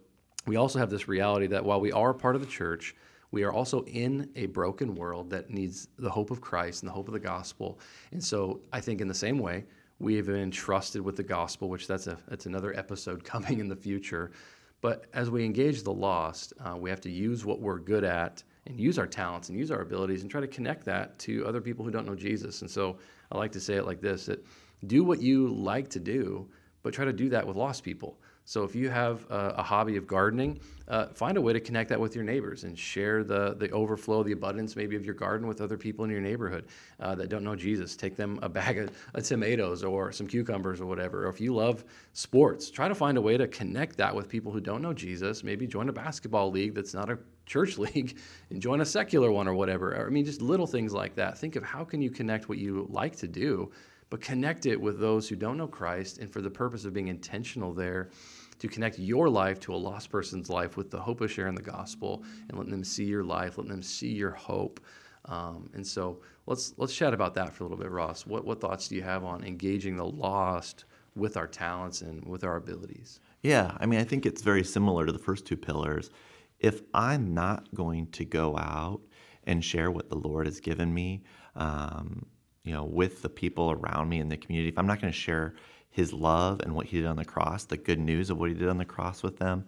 we 0.47 0.57
also 0.57 0.79
have 0.79 0.91
this 0.91 1.09
reality 1.09 1.47
that 1.49 1.65
while 1.65 1.81
we 1.81 1.93
are 1.93 2.15
part 2.15 2.35
of 2.35 2.41
the 2.41 2.47
church, 2.47 2.95
we 3.33 3.45
are 3.45 3.53
also 3.53 3.85
in 3.85 4.29
a 4.35 4.47
broken 4.47 4.95
world 4.95 5.31
that 5.31 5.51
needs 5.51 5.89
the 5.99 6.11
hope 6.11 6.31
of 6.31 6.41
Christ 6.41 6.83
and 6.83 6.89
the 6.89 6.93
hope 6.93 7.09
of 7.09 7.15
the 7.15 7.21
gospel. 7.21 7.79
And 8.13 8.23
so 8.23 8.61
I 8.73 8.81
think 8.81 9.01
in 9.01 9.09
the 9.09 9.15
same 9.15 9.39
way, 9.39 9.65
we 9.99 10.15
have 10.17 10.27
been 10.27 10.37
entrusted 10.37 11.03
with 11.03 11.17
the 11.17 11.23
gospel, 11.23 11.69
which 11.69 11.87
that's 11.87 12.07
a 12.07 12.19
that's 12.27 12.47
another 12.47 12.77
episode 12.77 13.23
coming 13.33 13.61
in 13.61 13.69
the 13.69 13.77
future. 13.77 14.33
But 14.81 15.07
as 15.13 15.31
we 15.31 15.45
engage 15.45 15.83
the 15.83 15.93
lost, 15.93 16.55
uh, 16.65 16.75
we 16.77 16.89
have 16.89 17.03
to 17.03 17.11
use 17.11 17.45
what 17.45 17.61
we're 17.61 17.79
good 17.79 18.03
at 18.03 18.43
and 18.67 18.81
use 18.81 18.99
our 18.99 19.07
talents 19.07 19.51
and 19.51 19.59
use 19.59 19.71
our 19.71 19.83
abilities 19.83 20.23
and 20.23 20.31
try 20.31 20.41
to 20.41 20.49
connect 20.49 20.85
that 20.87 21.19
to 21.19 21.47
other 21.47 21.61
people 21.61 21.85
who 21.85 21.91
don't 21.91 22.07
know 22.07 22.15
Jesus. 22.15 22.63
And 22.63 22.71
so 22.71 22.99
I 23.31 23.37
like 23.37 23.53
to 23.53 23.61
say 23.61 23.75
it 23.75 23.85
like 23.85 24.01
this: 24.01 24.27
that 24.27 24.45
do 24.87 25.05
what 25.05 25.21
you 25.21 25.49
like 25.49 25.89
to 25.91 26.01
do, 26.01 26.49
but 26.83 26.95
try 26.95 27.05
to 27.05 27.13
do 27.13 27.29
that 27.29 27.47
with 27.47 27.57
lost 27.57 27.85
people. 27.85 28.19
So 28.45 28.65
if 28.65 28.75
you 28.75 28.91
have 28.91 29.25
a, 29.31 29.55
a 29.59 29.63
hobby 29.63 29.97
of 29.97 30.07
gardening, 30.07 30.61
uh, 30.89 31.07
find 31.09 31.37
a 31.37 31.41
way 31.41 31.53
to 31.53 31.61
connect 31.61 31.89
that 31.91 32.01
with 32.01 32.17
your 32.17 32.25
neighbors 32.25 32.65
and 32.65 32.77
share 32.77 33.23
the 33.23 33.55
the 33.55 33.71
overflow, 33.71 34.25
the 34.25 34.33
abundance 34.33 34.75
maybe 34.75 34.97
of 34.97 35.05
your 35.05 35.15
garden 35.15 35.47
with 35.47 35.61
other 35.61 35.77
people 35.77 36.05
in 36.05 36.11
your 36.11 36.21
neighborhood 36.21 36.67
uh, 36.99 37.15
that 37.15 37.29
don't 37.29 37.45
know 37.45 37.55
Jesus. 37.55 37.95
Take 37.97 38.17
them 38.17 38.41
a 38.43 38.49
bag 38.49 38.79
of, 38.79 38.91
of 39.15 39.23
tomatoes 39.25 39.85
or 39.85 40.11
some 40.11 40.27
cucumbers 40.27 40.81
or 40.81 40.87
whatever. 40.87 41.27
Or 41.27 41.29
if 41.29 41.41
you 41.41 41.55
love 41.55 41.85
sports, 42.13 42.71
try 42.71 42.89
to 42.89 42.95
find 42.95 43.17
a 43.19 43.21
way 43.21 43.37
to 43.37 43.47
connect 43.47 43.97
that 43.99 44.15
with 44.15 44.29
people 44.29 44.51
who 44.51 44.61
don't 44.61 44.83
know 44.83 44.93
Jesus. 44.93 45.45
Maybe 45.45 45.67
join 45.67 45.89
a 45.89 45.93
basketball 45.93 46.51
league 46.51 46.75
that's 46.75 46.95
not 46.95 47.09
a 47.09 47.19
church 47.47 47.79
league 47.95 48.19
and 48.51 48.61
join 48.61 48.81
a 48.81 48.87
secular 48.87 49.31
one 49.31 49.47
or 49.47 49.55
whatever. 49.55 50.05
I 50.05 50.11
mean, 50.11 50.25
just 50.25 50.43
little 50.43 50.67
things 50.67 50.93
like 50.93 51.15
that. 51.15 51.39
Think 51.39 51.57
of 51.57 51.63
how 51.63 51.85
can 51.85 52.03
you 52.03 52.11
connect 52.11 52.49
what 52.49 52.59
you 52.59 52.87
like 52.91 53.15
to 53.17 53.29
do 53.29 53.71
but 54.11 54.21
connect 54.21 54.67
it 54.67 54.81
with 54.81 54.99
those 54.99 55.29
who 55.29 55.37
don't 55.37 55.57
know 55.57 55.69
Christ 55.69 56.19
and 56.19 56.31
for 56.31 56.43
the 56.43 56.51
purpose 56.51 56.85
of 56.85 56.93
being 56.93 57.09
intentional 57.09 57.73
there 57.73 58.11
to 58.59 58.69
connect 58.69 58.99
your 58.99 59.29
life 59.29 59.59
to 59.61 59.75
a 59.75 59.77
lost 59.77 60.11
person's 60.11 60.51
life 60.51 60.77
with 60.77 60.91
the 60.91 61.01
hope 61.01 61.21
of 61.21 61.31
sharing 61.31 61.55
the 61.55 61.63
gospel 61.63 62.23
and 62.49 62.59
letting 62.59 62.73
them 62.73 62.85
see 62.85 63.05
your 63.05 63.25
life, 63.25 63.57
letting 63.57 63.73
them 63.73 63.83
see 63.83 64.13
your 64.13 64.33
hope. 64.33 64.81
Um, 65.27 65.71
and 65.75 65.87
so 65.87 66.21
let's 66.47 66.75
let's 66.77 66.95
chat 66.95 67.15
about 67.15 67.35
that 67.35 67.55
for 67.55 67.65
a 67.65 67.69
little 67.69 67.83
bit, 67.83 67.91
Ross. 67.91 68.27
What 68.27 68.45
what 68.45 68.61
thoughts 68.61 68.89
do 68.89 68.97
you 68.97 69.03
have 69.03 69.25
on 69.25 69.45
engaging 69.45 69.97
the 69.97 70.05
lost 70.05 70.85
with 71.15 71.37
our 71.37 71.47
talents 71.47 72.03
and 72.03 72.25
with 72.27 72.45
our 72.45 72.57
abilities? 72.57 73.21
Yeah, 73.43 73.77
I 73.81 73.87
mean, 73.87 74.01
I 74.01 74.05
think 74.05 74.27
it's 74.27 74.43
very 74.43 74.65
similar 74.65 75.07
to 75.07 75.13
the 75.13 75.19
first 75.19 75.47
two 75.47 75.57
pillars. 75.57 76.11
If 76.59 76.83
I'm 76.93 77.33
not 77.33 77.75
going 77.75 78.09
to 78.09 78.25
go 78.25 78.57
out 78.59 79.01
and 79.45 79.65
share 79.65 79.91
what 79.91 80.11
the 80.11 80.17
Lord 80.17 80.47
has 80.47 80.61
given 80.61 80.93
me, 80.93 81.23
um, 81.57 82.27
you 82.65 82.73
know, 82.73 82.85
with 82.85 83.23
the 83.23 83.29
people 83.29 83.71
around 83.71 84.09
me 84.09 84.21
in 84.21 84.29
the 84.29 84.37
community, 84.37 84.69
if 84.69 84.79
I'm 84.79 84.87
not 84.87 85.01
going 85.01 85.13
to 85.13 85.19
share 85.19 85.55
his 85.91 86.13
love 86.13 86.61
and 86.61 86.75
what 86.75 86.87
he 86.87 86.99
did 86.99 87.07
on 87.07 87.17
the 87.17 87.25
cross, 87.25 87.65
the 87.65 87.77
good 87.77 87.99
news 87.99 88.31
of 88.31 88.39
what 88.39 88.49
he 88.49 88.55
did 88.55 88.69
on 88.69 88.79
the 88.79 88.85
cross 88.85 89.23
with 89.23 89.39
them, 89.39 89.65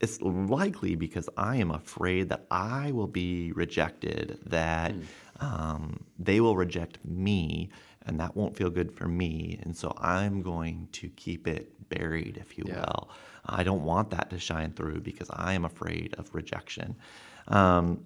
it's 0.00 0.20
likely 0.20 0.96
because 0.96 1.28
I 1.36 1.56
am 1.56 1.70
afraid 1.70 2.28
that 2.28 2.46
I 2.50 2.92
will 2.92 3.06
be 3.06 3.52
rejected, 3.52 4.38
that 4.46 4.92
mm. 4.92 5.04
um, 5.40 6.04
they 6.18 6.40
will 6.40 6.56
reject 6.56 6.98
me, 7.04 7.70
and 8.06 8.20
that 8.20 8.36
won't 8.36 8.56
feel 8.56 8.70
good 8.70 8.92
for 8.92 9.08
me. 9.08 9.58
And 9.62 9.74
so 9.74 9.94
I'm 9.96 10.42
going 10.42 10.88
to 10.92 11.08
keep 11.10 11.46
it 11.46 11.88
buried, 11.88 12.36
if 12.36 12.58
you 12.58 12.64
yeah. 12.66 12.80
will. 12.80 13.10
I 13.46 13.62
don't 13.62 13.84
want 13.84 14.10
that 14.10 14.30
to 14.30 14.38
shine 14.38 14.72
through 14.72 15.00
because 15.00 15.30
I 15.30 15.54
am 15.54 15.64
afraid 15.64 16.14
of 16.18 16.34
rejection. 16.34 16.96
Um, 17.48 18.04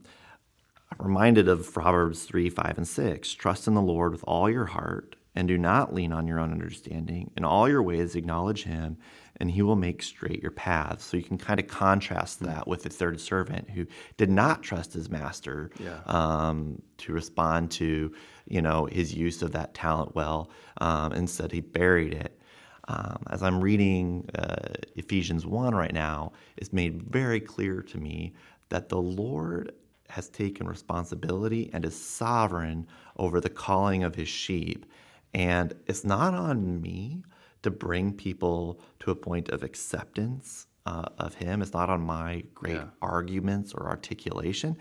I'm 0.90 1.06
reminded 1.06 1.48
of 1.48 1.72
Proverbs 1.72 2.24
3, 2.24 2.50
5, 2.50 2.78
and 2.78 2.88
6. 2.88 3.34
Trust 3.34 3.66
in 3.66 3.74
the 3.74 3.82
Lord 3.82 4.12
with 4.12 4.24
all 4.24 4.48
your 4.50 4.66
heart 4.66 5.16
and 5.34 5.46
do 5.46 5.56
not 5.56 5.94
lean 5.94 6.12
on 6.12 6.26
your 6.26 6.40
own 6.40 6.50
understanding. 6.50 7.30
In 7.36 7.44
all 7.44 7.68
your 7.68 7.82
ways, 7.82 8.16
acknowledge 8.16 8.64
him, 8.64 8.96
and 9.36 9.48
he 9.48 9.62
will 9.62 9.76
make 9.76 10.02
straight 10.02 10.42
your 10.42 10.50
paths. 10.50 11.04
So 11.04 11.16
you 11.16 11.22
can 11.22 11.38
kind 11.38 11.60
of 11.60 11.68
contrast 11.68 12.40
that 12.40 12.66
with 12.66 12.82
the 12.82 12.88
third 12.88 13.20
servant 13.20 13.70
who 13.70 13.86
did 14.16 14.30
not 14.30 14.64
trust 14.64 14.94
his 14.94 15.08
master 15.08 15.70
yeah. 15.78 16.00
um, 16.06 16.82
to 16.98 17.12
respond 17.12 17.70
to, 17.72 18.12
you 18.48 18.62
know, 18.62 18.86
his 18.86 19.14
use 19.14 19.42
of 19.42 19.52
that 19.52 19.74
talent 19.74 20.16
well. 20.16 20.50
Um, 20.80 21.12
instead, 21.12 21.52
he 21.52 21.60
buried 21.60 22.14
it. 22.14 22.40
Um, 22.88 23.22
as 23.30 23.42
I'm 23.42 23.60
reading 23.60 24.28
uh, 24.36 24.74
Ephesians 24.96 25.46
1 25.46 25.72
right 25.72 25.94
now, 25.94 26.32
it's 26.56 26.72
made 26.72 27.02
very 27.02 27.38
clear 27.38 27.82
to 27.82 27.98
me 27.98 28.34
that 28.70 28.88
the 28.88 29.00
Lord 29.00 29.72
has 30.08 30.28
taken 30.28 30.66
responsibility 30.66 31.70
and 31.72 31.84
is 31.84 32.00
sovereign 32.00 32.86
over 33.16 33.40
the 33.40 33.50
calling 33.50 34.04
of 34.04 34.14
his 34.14 34.28
sheep. 34.28 34.86
And 35.34 35.74
it's 35.86 36.04
not 36.04 36.34
on 36.34 36.80
me 36.80 37.22
to 37.62 37.70
bring 37.70 38.12
people 38.12 38.80
to 39.00 39.10
a 39.10 39.14
point 39.14 39.50
of 39.50 39.62
acceptance 39.62 40.66
uh, 40.86 41.04
of 41.18 41.34
him. 41.34 41.60
It's 41.60 41.74
not 41.74 41.90
on 41.90 42.00
my 42.00 42.44
great 42.54 42.76
yeah. 42.76 42.86
arguments 43.02 43.74
or 43.74 43.86
articulation. 43.86 44.76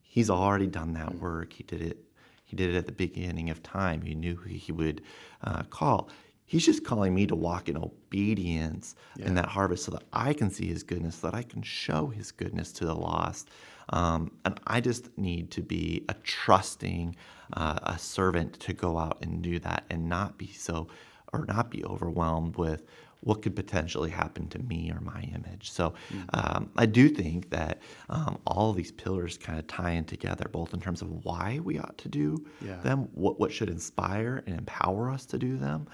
He's 0.00 0.30
already 0.30 0.66
done 0.66 0.94
that 0.94 1.10
mm. 1.10 1.20
work. 1.20 1.52
He 1.52 1.64
did 1.64 1.82
it. 1.82 1.98
He 2.44 2.56
did 2.56 2.74
it 2.74 2.78
at 2.78 2.86
the 2.86 2.92
beginning 2.92 3.50
of 3.50 3.62
time. 3.62 4.02
He 4.02 4.14
knew 4.14 4.34
who 4.34 4.48
he 4.48 4.72
would 4.72 5.02
uh, 5.44 5.62
call. 5.64 6.08
He's 6.50 6.66
just 6.66 6.82
calling 6.82 7.14
me 7.14 7.28
to 7.28 7.36
walk 7.36 7.68
in 7.68 7.76
obedience 7.76 8.96
yeah. 9.16 9.26
in 9.26 9.34
that 9.36 9.46
harvest 9.46 9.84
so 9.84 9.92
that 9.92 10.02
I 10.12 10.32
can 10.32 10.50
see 10.50 10.66
his 10.66 10.82
goodness, 10.82 11.14
so 11.14 11.30
that 11.30 11.36
I 11.36 11.44
can 11.44 11.62
show 11.62 12.08
his 12.08 12.32
goodness 12.32 12.72
to 12.72 12.86
the 12.86 12.92
lost. 12.92 13.50
Um, 13.90 14.32
and 14.44 14.58
I 14.66 14.80
just 14.80 15.16
need 15.16 15.52
to 15.52 15.62
be 15.62 16.04
a 16.08 16.14
trusting, 16.24 17.14
uh, 17.52 17.78
a 17.84 17.96
servant 17.96 18.58
to 18.60 18.72
go 18.72 18.98
out 18.98 19.18
and 19.22 19.40
do 19.42 19.60
that 19.60 19.84
and 19.90 20.08
not 20.08 20.38
be 20.38 20.48
so, 20.48 20.88
or 21.32 21.44
not 21.46 21.70
be 21.70 21.84
overwhelmed 21.84 22.56
with 22.56 22.82
what 23.20 23.42
could 23.42 23.54
potentially 23.54 24.10
happen 24.10 24.48
to 24.48 24.58
me 24.58 24.90
or 24.90 25.00
my 25.00 25.20
image. 25.34 25.70
So 25.70 25.92
mm-hmm. 26.12 26.22
um, 26.32 26.70
I 26.76 26.86
do 26.86 27.08
think 27.08 27.50
that 27.50 27.78
um, 28.08 28.38
all 28.46 28.70
of 28.70 28.76
these 28.76 28.90
pillars 28.90 29.36
kind 29.36 29.58
of 29.58 29.66
tie 29.66 29.90
in 29.92 30.04
together, 30.04 30.46
both 30.50 30.74
in 30.74 30.80
terms 30.80 31.02
of 31.02 31.24
why 31.24 31.60
we 31.62 31.78
ought 31.78 31.98
to 31.98 32.08
do 32.08 32.44
yeah. 32.60 32.80
them, 32.80 33.08
what, 33.12 33.38
what 33.38 33.52
should 33.52 33.68
inspire 33.68 34.42
and 34.46 34.56
empower 34.58 35.10
us 35.10 35.26
to 35.26 35.38
do 35.38 35.58
them, 35.58 35.86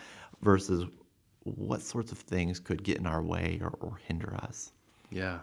versus 0.42 0.84
what 1.44 1.80
sorts 1.80 2.12
of 2.12 2.18
things 2.18 2.58
could 2.58 2.82
get 2.82 2.98
in 2.98 3.06
our 3.06 3.22
way 3.22 3.58
or, 3.62 3.74
or 3.80 3.98
hinder 4.06 4.34
us. 4.34 4.72
Yeah. 5.10 5.38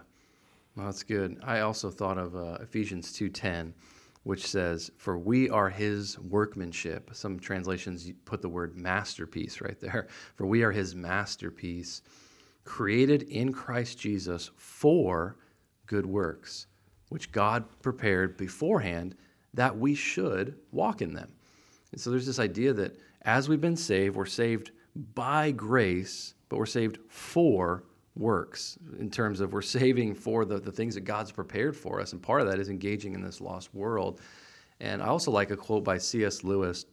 Well, 0.76 0.86
that's 0.86 1.02
good. 1.02 1.38
I 1.42 1.60
also 1.60 1.90
thought 1.90 2.18
of 2.18 2.34
uh, 2.34 2.58
Ephesians 2.60 3.12
2:10, 3.12 3.72
which 4.24 4.46
says, 4.46 4.90
"For 4.96 5.16
we 5.16 5.48
are 5.48 5.70
His 5.70 6.18
workmanship." 6.18 7.10
Some 7.14 7.38
translations 7.38 8.10
put 8.24 8.42
the 8.42 8.48
word 8.48 8.76
masterpiece 8.76 9.60
right 9.60 9.78
there. 9.80 10.08
For 10.34 10.46
we 10.46 10.62
are 10.64 10.72
His 10.72 10.94
masterpiece, 10.94 12.02
created 12.64 13.22
in 13.24 13.52
Christ 13.52 13.98
Jesus 13.98 14.50
for 14.56 15.36
good 15.86 16.06
works, 16.06 16.66
which 17.10 17.30
God 17.30 17.64
prepared 17.82 18.36
beforehand 18.36 19.14
that 19.52 19.76
we 19.76 19.94
should 19.94 20.58
walk 20.72 21.02
in 21.02 21.14
them. 21.14 21.32
And 21.92 22.00
so 22.00 22.10
there's 22.10 22.26
this 22.26 22.40
idea 22.40 22.72
that 22.72 22.98
as 23.22 23.48
we've 23.48 23.60
been 23.60 23.76
saved, 23.76 24.16
we're 24.16 24.26
saved 24.26 24.72
by 25.14 25.50
grace, 25.50 26.34
but 26.48 26.58
we're 26.58 26.66
saved 26.66 26.98
for 27.08 27.84
works 28.16 28.78
in 28.98 29.10
terms 29.10 29.40
of 29.40 29.52
we're 29.52 29.62
saving 29.62 30.14
for 30.14 30.44
the, 30.44 30.58
the 30.58 30.70
things 30.70 30.94
that 30.94 31.02
God's 31.02 31.32
prepared 31.32 31.76
for 31.76 32.00
us. 32.00 32.12
And 32.12 32.22
part 32.22 32.40
of 32.40 32.46
that 32.48 32.60
is 32.60 32.68
engaging 32.68 33.14
in 33.14 33.22
this 33.22 33.40
lost 33.40 33.74
world. 33.74 34.20
And 34.80 35.02
I 35.02 35.06
also 35.06 35.30
like 35.30 35.50
a 35.50 35.56
quote 35.56 35.84
by 35.84 35.98
C.S. 35.98 36.44
Lewis 36.44 36.86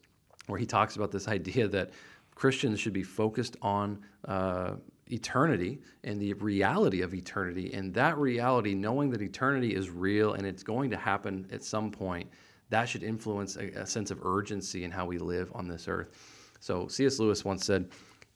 where 0.47 0.59
he 0.59 0.65
talks 0.65 0.95
about 0.95 1.11
this 1.11 1.27
idea 1.27 1.67
that 1.67 1.91
Christians 2.35 2.79
should 2.79 2.93
be 2.93 3.03
focused 3.03 3.57
on 3.61 3.99
uh, 4.25 4.73
eternity 5.11 5.79
and 6.03 6.19
the 6.19 6.33
reality 6.33 7.01
of 7.01 7.13
eternity. 7.13 7.73
And 7.73 7.93
that 7.93 8.17
reality, 8.17 8.73
knowing 8.73 9.11
that 9.11 9.21
eternity 9.21 9.75
is 9.75 9.89
real 9.89 10.33
and 10.33 10.47
it's 10.47 10.63
going 10.63 10.89
to 10.89 10.97
happen 10.97 11.47
at 11.51 11.63
some 11.63 11.91
point, 11.91 12.29
that 12.69 12.87
should 12.87 13.03
influence 13.03 13.57
a, 13.57 13.67
a 13.71 13.85
sense 13.85 14.09
of 14.09 14.25
urgency 14.25 14.85
in 14.85 14.91
how 14.91 15.05
we 15.05 15.17
live 15.17 15.51
on 15.53 15.67
this 15.67 15.87
earth. 15.87 16.40
So 16.61 16.87
C.S. 16.87 17.19
Lewis 17.19 17.43
once 17.43 17.65
said, 17.65 17.89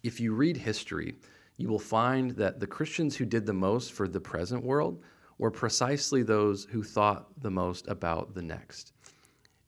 if 0.04 0.20
you 0.20 0.34
read 0.34 0.58
history, 0.58 1.16
you 1.58 1.70
will 1.70 1.80
find 1.80 2.32
that 2.32 2.60
the 2.60 2.68
Christians 2.68 3.16
who 3.16 3.24
did 3.24 3.46
the 3.46 3.54
most 3.54 3.94
for 3.94 4.08
the 4.08 4.20
present 4.20 4.64
world 4.64 5.02
were 5.38 5.52
precisely 5.52 6.24
those 6.24 6.66
who 6.66 6.84
thought 6.84 7.28
the 7.42 7.52
most 7.52 7.88
about 7.88 8.34
the 8.34 8.42
next. 8.42 8.94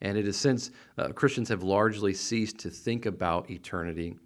And 0.01 0.17
it 0.17 0.27
is 0.27 0.37
since 0.37 0.71
uh, 0.97 1.09
Christians 1.09 1.49
have 1.49 1.63
largely 1.63 2.13
ceased 2.13 2.57
to 2.59 2.69
think 2.69 3.05
about 3.05 3.49
eternity 3.49 4.17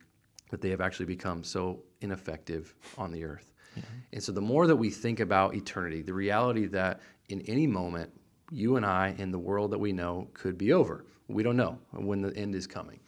that 0.50 0.62
they 0.62 0.70
have 0.70 0.82
actually 0.82 1.06
become 1.06 1.44
so 1.44 1.84
ineffective 2.00 2.74
on 2.98 3.12
the 3.12 3.24
earth. 3.24 3.54
Mm-hmm. 3.78 3.98
And 4.14 4.24
so, 4.24 4.32
the 4.32 4.42
more 4.42 4.68
that 4.68 4.76
we 4.76 4.90
think 4.90 5.20
about 5.22 5.56
eternity, 5.56 6.02
the 6.02 6.14
reality 6.14 6.66
that 6.68 7.00
in 7.30 7.42
any 7.42 7.68
moment, 7.68 8.12
you 8.52 8.76
and 8.76 8.86
I 8.86 9.16
and 9.18 9.34
the 9.34 9.40
world 9.40 9.72
that 9.72 9.80
we 9.80 9.94
know 9.94 10.28
could 10.34 10.58
be 10.58 10.74
over. 10.74 11.06
We 11.28 11.44
don't 11.44 11.56
know 11.56 11.78
when 11.92 12.22
the 12.22 12.36
end 12.36 12.56
is 12.56 12.68
coming. 12.68 13.00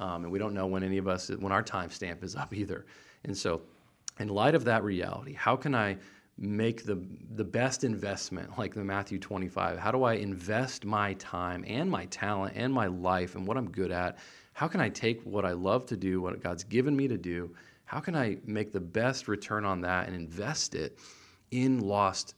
Um, 0.00 0.24
and 0.24 0.32
we 0.32 0.38
don't 0.38 0.54
know 0.54 0.66
when 0.66 0.82
any 0.82 0.96
of 0.96 1.06
us, 1.06 1.28
when 1.28 1.52
our 1.52 1.62
time 1.62 1.90
stamp 1.90 2.24
is 2.24 2.34
up 2.34 2.54
either. 2.54 2.86
And 3.24 3.36
so, 3.36 3.60
in 4.18 4.28
light 4.28 4.54
of 4.54 4.64
that 4.64 4.82
reality, 4.82 5.34
how 5.34 5.56
can 5.56 5.74
I 5.74 5.98
make 6.38 6.84
the 6.84 6.98
the 7.34 7.44
best 7.44 7.84
investment 7.84 8.58
like 8.58 8.72
the 8.72 8.82
Matthew 8.82 9.18
25 9.18 9.78
how 9.78 9.92
do 9.92 10.04
I 10.04 10.14
invest 10.14 10.86
my 10.86 11.12
time 11.14 11.62
and 11.68 11.90
my 11.90 12.06
talent 12.06 12.54
and 12.56 12.72
my 12.72 12.86
life 12.86 13.34
and 13.34 13.46
what 13.46 13.58
I'm 13.58 13.70
good 13.70 13.92
at? 13.92 14.18
How 14.54 14.66
can 14.66 14.80
I 14.80 14.88
take 14.88 15.22
what 15.22 15.44
I 15.44 15.52
love 15.52 15.84
to 15.86 15.96
do 15.98 16.22
what 16.22 16.42
God's 16.42 16.64
given 16.64 16.96
me 16.96 17.08
to 17.08 17.18
do? 17.18 17.54
How 17.84 18.00
can 18.00 18.16
I 18.16 18.38
make 18.46 18.72
the 18.72 18.80
best 18.80 19.28
return 19.28 19.66
on 19.66 19.82
that 19.82 20.06
and 20.06 20.16
invest 20.16 20.74
it 20.74 20.98
in 21.50 21.80
lost 21.80 22.34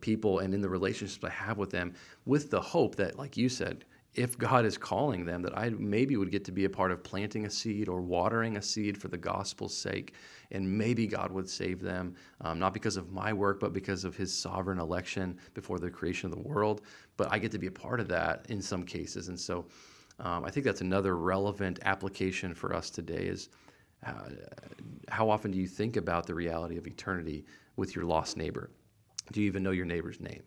people 0.00 0.40
and 0.40 0.52
in 0.52 0.60
the 0.60 0.68
relationships 0.68 1.22
I 1.24 1.30
have 1.30 1.58
with 1.58 1.70
them 1.70 1.94
with 2.26 2.50
the 2.50 2.60
hope 2.60 2.96
that 2.96 3.18
like 3.18 3.36
you 3.36 3.48
said 3.48 3.84
if 4.14 4.38
God 4.38 4.64
is 4.64 4.78
calling 4.78 5.24
them, 5.24 5.42
that 5.42 5.56
I 5.58 5.70
maybe 5.70 6.16
would 6.16 6.30
get 6.30 6.44
to 6.44 6.52
be 6.52 6.64
a 6.64 6.70
part 6.70 6.92
of 6.92 7.02
planting 7.02 7.46
a 7.46 7.50
seed 7.50 7.88
or 7.88 8.00
watering 8.00 8.56
a 8.56 8.62
seed 8.62 8.96
for 8.96 9.08
the 9.08 9.18
gospel's 9.18 9.76
sake. 9.76 10.14
And 10.52 10.78
maybe 10.78 11.06
God 11.06 11.32
would 11.32 11.48
save 11.48 11.80
them, 11.80 12.14
um, 12.40 12.58
not 12.58 12.74
because 12.74 12.96
of 12.96 13.10
my 13.10 13.32
work, 13.32 13.58
but 13.58 13.72
because 13.72 14.04
of 14.04 14.16
his 14.16 14.32
sovereign 14.32 14.78
election 14.78 15.38
before 15.52 15.78
the 15.78 15.90
creation 15.90 16.30
of 16.30 16.36
the 16.36 16.48
world. 16.48 16.82
But 17.16 17.32
I 17.32 17.38
get 17.38 17.50
to 17.52 17.58
be 17.58 17.66
a 17.66 17.72
part 17.72 17.98
of 17.98 18.08
that 18.08 18.46
in 18.48 18.62
some 18.62 18.84
cases. 18.84 19.28
And 19.28 19.38
so 19.38 19.66
um, 20.20 20.44
I 20.44 20.50
think 20.50 20.64
that's 20.64 20.80
another 20.80 21.16
relevant 21.16 21.80
application 21.82 22.54
for 22.54 22.74
us 22.74 22.90
today 22.90 23.26
is 23.26 23.48
uh, 24.06 24.28
how 25.08 25.28
often 25.28 25.50
do 25.50 25.58
you 25.58 25.66
think 25.66 25.96
about 25.96 26.26
the 26.26 26.34
reality 26.34 26.76
of 26.76 26.86
eternity 26.86 27.44
with 27.76 27.96
your 27.96 28.04
lost 28.04 28.36
neighbor? 28.36 28.70
Do 29.32 29.40
you 29.40 29.46
even 29.46 29.62
know 29.62 29.70
your 29.70 29.86
neighbor's 29.86 30.20
name? 30.20 30.42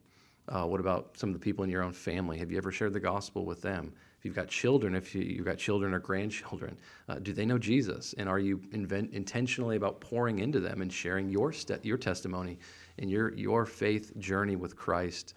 Uh, 0.50 0.66
what 0.66 0.80
about 0.80 1.18
some 1.18 1.30
of 1.30 1.34
the 1.34 1.40
people 1.40 1.64
in 1.64 1.70
your 1.70 1.84
own 1.84 1.92
family? 1.92 2.38
Have 2.38 2.52
you 2.52 2.58
ever 2.58 2.72
shared 2.72 2.94
the 2.94 3.00
gospel 3.00 3.46
with 3.46 3.62
them? 3.62 3.94
If 4.18 4.26
you've 4.26 4.36
got 4.36 4.48
children, 4.48 4.96
if 4.96 5.14
you, 5.14 5.36
have 5.38 5.46
got 5.46 5.58
children 5.58 5.94
or 5.94 6.00
grandchildren, 6.00 6.78
uh, 7.10 7.20
do 7.20 7.34
they 7.34 7.46
know 7.46 7.58
Jesus? 7.58 8.16
And 8.18 8.30
are 8.30 8.40
you 8.40 8.62
invent, 8.72 9.12
intentionally 9.14 9.76
about 9.76 10.00
pouring 10.00 10.40
into 10.40 10.60
them 10.60 10.82
and 10.82 10.92
sharing 10.92 11.30
your 11.30 11.52
st- 11.52 11.84
your 11.84 11.98
testimony 11.98 12.60
and 12.98 13.12
your 13.12 13.34
your 13.36 13.66
faith 13.66 14.18
journey 14.18 14.56
with 14.56 14.76
Christ 14.76 15.36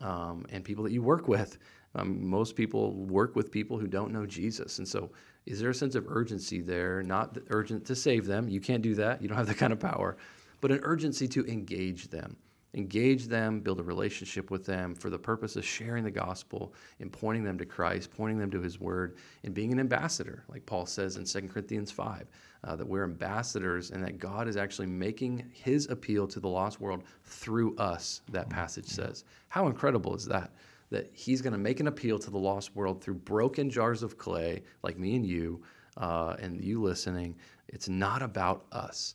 um, 0.00 0.44
and 0.50 0.62
people 0.62 0.84
that 0.84 0.92
you 0.92 1.02
work 1.02 1.26
with? 1.26 1.58
Um, 1.96 2.24
most 2.24 2.54
people 2.54 2.92
work 2.92 3.34
with 3.34 3.50
people 3.50 3.78
who 3.78 3.88
don't 3.88 4.12
know 4.12 4.26
Jesus, 4.26 4.78
and 4.78 4.86
so 4.86 5.10
is 5.46 5.58
there 5.58 5.70
a 5.70 5.74
sense 5.74 5.94
of 5.94 6.06
urgency 6.06 6.60
there? 6.60 7.02
Not 7.02 7.36
urgent 7.48 7.86
to 7.86 7.96
save 7.96 8.26
them. 8.26 8.48
You 8.48 8.60
can't 8.60 8.82
do 8.82 8.94
that. 8.96 9.22
You 9.22 9.28
don't 9.28 9.38
have 9.38 9.48
that 9.48 9.56
kind 9.56 9.72
of 9.72 9.80
power, 9.80 10.18
but 10.60 10.70
an 10.70 10.80
urgency 10.82 11.26
to 11.28 11.44
engage 11.46 12.08
them 12.08 12.36
engage 12.74 13.26
them, 13.26 13.60
build 13.60 13.80
a 13.80 13.82
relationship 13.82 14.50
with 14.50 14.64
them 14.64 14.94
for 14.94 15.10
the 15.10 15.18
purpose 15.18 15.56
of 15.56 15.64
sharing 15.64 16.04
the 16.04 16.10
gospel 16.10 16.72
and 17.00 17.12
pointing 17.12 17.44
them 17.44 17.58
to 17.58 17.64
Christ, 17.64 18.10
pointing 18.16 18.38
them 18.38 18.50
to 18.50 18.60
his 18.60 18.78
word, 18.78 19.16
and 19.44 19.52
being 19.54 19.72
an 19.72 19.80
ambassador, 19.80 20.44
like 20.48 20.64
Paul 20.66 20.86
says 20.86 21.16
in 21.16 21.24
2 21.24 21.48
Corinthians 21.48 21.90
5, 21.90 22.26
uh, 22.62 22.76
that 22.76 22.86
we're 22.86 23.04
ambassadors 23.04 23.90
and 23.90 24.04
that 24.04 24.18
God 24.18 24.46
is 24.46 24.56
actually 24.56 24.86
making 24.86 25.50
his 25.52 25.88
appeal 25.88 26.28
to 26.28 26.40
the 26.40 26.48
lost 26.48 26.80
world 26.80 27.02
through 27.24 27.76
us, 27.76 28.20
that 28.30 28.48
passage 28.48 28.86
says. 28.86 29.24
How 29.48 29.66
incredible 29.66 30.14
is 30.14 30.26
that? 30.26 30.52
That 30.90 31.10
he's 31.12 31.40
going 31.40 31.52
to 31.52 31.58
make 31.58 31.80
an 31.80 31.86
appeal 31.86 32.18
to 32.18 32.30
the 32.30 32.38
lost 32.38 32.74
world 32.76 33.02
through 33.02 33.14
broken 33.14 33.70
jars 33.70 34.02
of 34.02 34.18
clay, 34.18 34.62
like 34.82 34.98
me 34.98 35.16
and 35.16 35.26
you, 35.26 35.62
uh, 35.96 36.36
and 36.38 36.60
you 36.62 36.82
listening. 36.82 37.36
It's 37.68 37.88
not 37.88 38.22
about 38.22 38.66
us. 38.72 39.14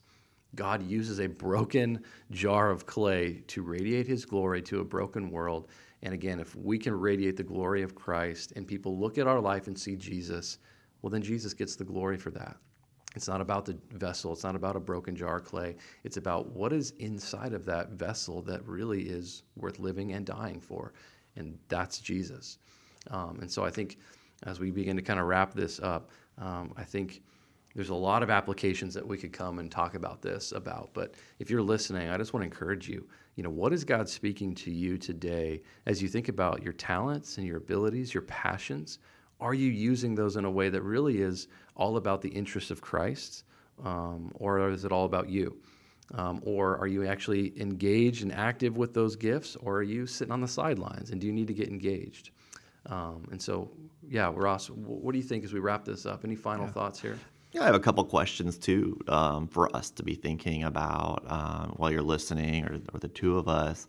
God 0.55 0.83
uses 0.83 1.19
a 1.19 1.27
broken 1.27 2.03
jar 2.31 2.69
of 2.69 2.85
clay 2.85 3.43
to 3.47 3.61
radiate 3.61 4.07
his 4.07 4.25
glory 4.25 4.61
to 4.63 4.79
a 4.79 4.85
broken 4.85 5.29
world. 5.29 5.67
And 6.03 6.13
again, 6.13 6.39
if 6.39 6.55
we 6.55 6.77
can 6.77 6.93
radiate 6.93 7.37
the 7.37 7.43
glory 7.43 7.81
of 7.81 7.95
Christ 7.95 8.53
and 8.55 8.67
people 8.67 8.97
look 8.97 9.17
at 9.17 9.27
our 9.27 9.39
life 9.39 9.67
and 9.67 9.77
see 9.77 9.95
Jesus, 9.95 10.59
well, 11.01 11.09
then 11.09 11.21
Jesus 11.21 11.53
gets 11.53 11.75
the 11.75 11.83
glory 11.83 12.17
for 12.17 12.31
that. 12.31 12.57
It's 13.15 13.27
not 13.27 13.39
about 13.39 13.65
the 13.65 13.77
vessel, 13.91 14.33
it's 14.33 14.43
not 14.43 14.55
about 14.55 14.75
a 14.75 14.79
broken 14.79 15.15
jar 15.15 15.37
of 15.37 15.45
clay. 15.45 15.77
It's 16.03 16.17
about 16.17 16.51
what 16.51 16.73
is 16.73 16.91
inside 16.99 17.53
of 17.53 17.63
that 17.65 17.91
vessel 17.91 18.41
that 18.43 18.65
really 18.67 19.03
is 19.03 19.43
worth 19.55 19.79
living 19.79 20.13
and 20.13 20.25
dying 20.25 20.59
for. 20.59 20.93
And 21.37 21.57
that's 21.69 21.99
Jesus. 21.99 22.57
Um, 23.09 23.39
and 23.41 23.49
so 23.49 23.63
I 23.63 23.69
think 23.69 23.97
as 24.43 24.59
we 24.59 24.69
begin 24.69 24.95
to 24.97 25.01
kind 25.01 25.19
of 25.19 25.27
wrap 25.27 25.53
this 25.53 25.79
up, 25.79 26.09
um, 26.37 26.73
I 26.75 26.83
think 26.83 27.21
there's 27.75 27.89
a 27.89 27.95
lot 27.95 28.23
of 28.23 28.29
applications 28.29 28.93
that 28.93 29.05
we 29.05 29.17
could 29.17 29.33
come 29.33 29.59
and 29.59 29.69
talk 29.69 29.95
about 29.95 30.21
this 30.21 30.51
about 30.53 30.89
but 30.93 31.13
if 31.39 31.49
you're 31.49 31.61
listening 31.61 32.09
i 32.09 32.17
just 32.17 32.33
want 32.33 32.41
to 32.41 32.45
encourage 32.45 32.87
you 32.87 33.05
you 33.35 33.43
know 33.43 33.49
what 33.49 33.73
is 33.73 33.83
god 33.83 34.07
speaking 34.07 34.55
to 34.55 34.71
you 34.71 34.97
today? 34.97 35.61
As 35.85 36.01
you 36.01 36.07
think 36.07 36.29
about 36.29 36.63
your 36.63 36.73
talents 36.73 37.37
and 37.37 37.45
your 37.45 37.57
abilities 37.57 38.13
your 38.13 38.23
passions 38.23 38.99
are 39.39 39.53
you 39.53 39.69
using 39.69 40.15
those 40.15 40.37
in 40.37 40.45
a 40.45 40.51
way 40.51 40.69
that 40.69 40.81
really 40.81 41.21
is 41.21 41.47
all 41.75 41.97
about 41.97 42.21
the 42.21 42.29
interests 42.29 42.71
of 42.71 42.81
christ 42.81 43.43
um, 43.83 44.31
or 44.35 44.69
is 44.69 44.85
it 44.85 44.91
all 44.91 45.05
about 45.05 45.29
you? 45.29 45.57
Um, 46.13 46.41
or 46.45 46.77
are 46.77 46.87
you 46.87 47.05
actually 47.07 47.59
engaged 47.59 48.21
and 48.21 48.31
active 48.31 48.77
with 48.77 48.93
those 48.93 49.15
gifts 49.15 49.55
or 49.55 49.77
are 49.77 49.83
you 49.83 50.05
sitting 50.05 50.31
on 50.31 50.39
the 50.39 50.47
sidelines 50.47 51.09
and 51.09 51.19
do 51.19 51.25
you 51.25 51.33
need 51.33 51.47
to 51.47 51.53
get 51.53 51.67
engaged? 51.67 52.29
Um, 52.85 53.27
and 53.31 53.41
so 53.41 53.71
yeah 54.07 54.31
ross 54.35 54.69
what 54.69 55.13
do 55.13 55.17
you 55.17 55.23
think 55.23 55.43
as 55.43 55.51
we 55.51 55.59
wrap 55.59 55.83
this 55.83 56.05
up? 56.05 56.23
Any 56.23 56.35
final 56.35 56.65
yeah. 56.65 56.71
thoughts 56.71 57.01
here 57.01 57.17
yeah, 57.55 57.61
I 57.61 57.67
have 57.67 57.75
a 57.75 57.79
couple 57.79 58.03
questions 58.03 58.57
too 58.57 58.99
um, 59.07 59.47
for 59.47 59.73
us 59.73 59.89
to 59.91 60.03
be 60.03 60.13
thinking 60.13 60.65
about 60.65 61.23
um, 61.27 61.73
while 61.77 61.89
you're 61.89 62.01
listening, 62.01 62.65
or, 62.65 62.81
or 62.93 62.99
the 62.99 63.07
two 63.07 63.37
of 63.37 63.47
us. 63.47 63.87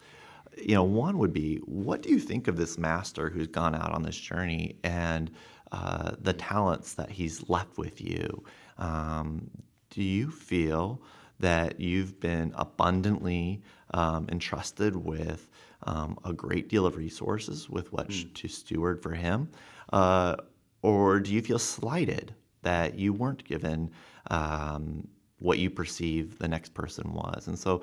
You 0.57 0.77
know, 0.77 0.85
one 0.85 1.19
would 1.19 1.33
be, 1.33 1.57
what 1.65 2.01
do 2.01 2.11
you 2.11 2.21
think 2.21 2.47
of 2.47 2.57
this 2.57 2.79
master 2.79 3.29
who's 3.29 3.49
gone 3.49 3.75
out 3.75 3.91
on 3.91 4.05
this 4.05 4.17
journey 4.17 4.77
and 4.85 5.33
uh, 5.73 6.13
the 6.21 6.33
talents 6.33 6.95
that 6.95 7.11
he's 7.11 7.49
left 7.49 7.77
with 7.77 8.01
you? 8.01 8.45
Um, 8.79 9.51
do 9.91 10.01
you 10.01 10.31
feel 10.31 11.03
that 11.41 11.81
you've 11.81 12.21
been 12.21 12.53
abundantly 12.55 13.65
um, 13.95 14.29
entrusted 14.31 14.95
with 14.95 15.51
um, 15.83 16.17
a 16.25 16.33
great 16.33 16.69
deal 16.69 16.87
of 16.87 16.97
resources 16.97 17.69
with 17.69 17.93
what 17.93 18.11
mm. 18.11 18.33
to 18.33 18.47
steward 18.47 19.03
for 19.03 19.11
him? 19.11 19.51
Uh, 19.93 20.37
or 20.83 21.19
do 21.19 21.35
you 21.35 21.43
feel 21.43 21.59
slighted 21.59 22.33
that 22.67 22.99
you 22.99 23.13
weren't 23.13 23.45
given 23.45 23.91
um, 24.31 25.07
what 25.39 25.59
you 25.59 25.71
perceive 25.71 26.39
the 26.39 26.49
next 26.49 26.75
person 26.75 27.13
was. 27.13 27.47
And 27.47 27.59
so 27.59 27.83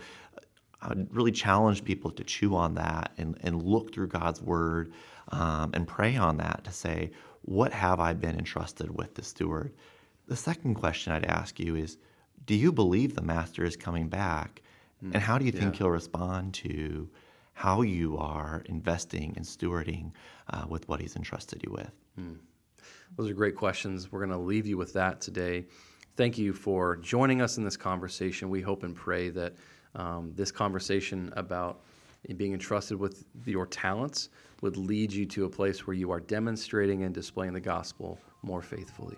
I 0.81 0.89
would 0.89 1.15
really 1.15 1.31
challenge 1.31 1.85
people 1.85 2.11
to 2.11 2.23
chew 2.23 2.55
on 2.55 2.75
that 2.75 3.13
and, 3.17 3.37
and 3.41 3.63
look 3.63 3.93
through 3.93 4.07
God's 4.07 4.41
word 4.41 4.91
um, 5.31 5.71
and 5.73 5.87
pray 5.87 6.17
on 6.17 6.37
that 6.37 6.65
to 6.65 6.71
say, 6.71 7.11
what 7.43 7.71
have 7.71 7.99
I 8.01 8.11
been 8.13 8.37
entrusted 8.37 8.89
with 8.99 9.15
the 9.15 9.23
steward? 9.23 9.71
The 10.27 10.35
second 10.35 10.75
question 10.75 11.13
I'd 11.13 11.25
ask 11.25 11.59
you 11.59 11.75
is, 11.75 11.97
do 12.45 12.55
you 12.55 12.71
believe 12.73 13.15
the 13.15 13.21
master 13.21 13.63
is 13.63 13.77
coming 13.77 14.09
back? 14.09 14.61
Mm, 15.01 15.13
and 15.13 15.23
how 15.23 15.37
do 15.37 15.45
you 15.45 15.51
think 15.51 15.75
yeah. 15.75 15.79
he'll 15.79 15.91
respond 15.91 16.53
to 16.55 17.09
how 17.53 17.83
you 17.83 18.17
are 18.17 18.63
investing 18.65 19.33
and 19.37 19.45
stewarding 19.45 20.11
uh, 20.51 20.65
with 20.67 20.89
what 20.89 20.99
he's 20.99 21.15
entrusted 21.15 21.63
you 21.63 21.71
with? 21.71 21.91
Mm. 22.19 22.39
Those 23.17 23.29
are 23.29 23.33
great 23.33 23.55
questions. 23.55 24.11
We're 24.11 24.25
going 24.25 24.31
to 24.31 24.37
leave 24.37 24.65
you 24.65 24.77
with 24.77 24.93
that 24.93 25.21
today. 25.21 25.65
Thank 26.15 26.37
you 26.37 26.51
for 26.51 26.97
joining 26.97 27.41
us 27.41 27.57
in 27.57 27.63
this 27.63 27.77
conversation. 27.77 28.49
We 28.49 28.61
hope 28.61 28.83
and 28.83 28.95
pray 28.95 29.29
that 29.29 29.53
um, 29.95 30.31
this 30.35 30.51
conversation 30.51 31.31
about 31.35 31.81
being 32.37 32.53
entrusted 32.53 32.97
with 32.97 33.25
your 33.45 33.67
talents 33.67 34.29
would 34.61 34.77
lead 34.77 35.11
you 35.11 35.25
to 35.27 35.45
a 35.45 35.49
place 35.49 35.85
where 35.85 35.95
you 35.95 36.09
are 36.11 36.19
demonstrating 36.19 37.03
and 37.03 37.13
displaying 37.13 37.53
the 37.53 37.59
gospel 37.59 38.17
more 38.41 38.61
faithfully. 38.61 39.17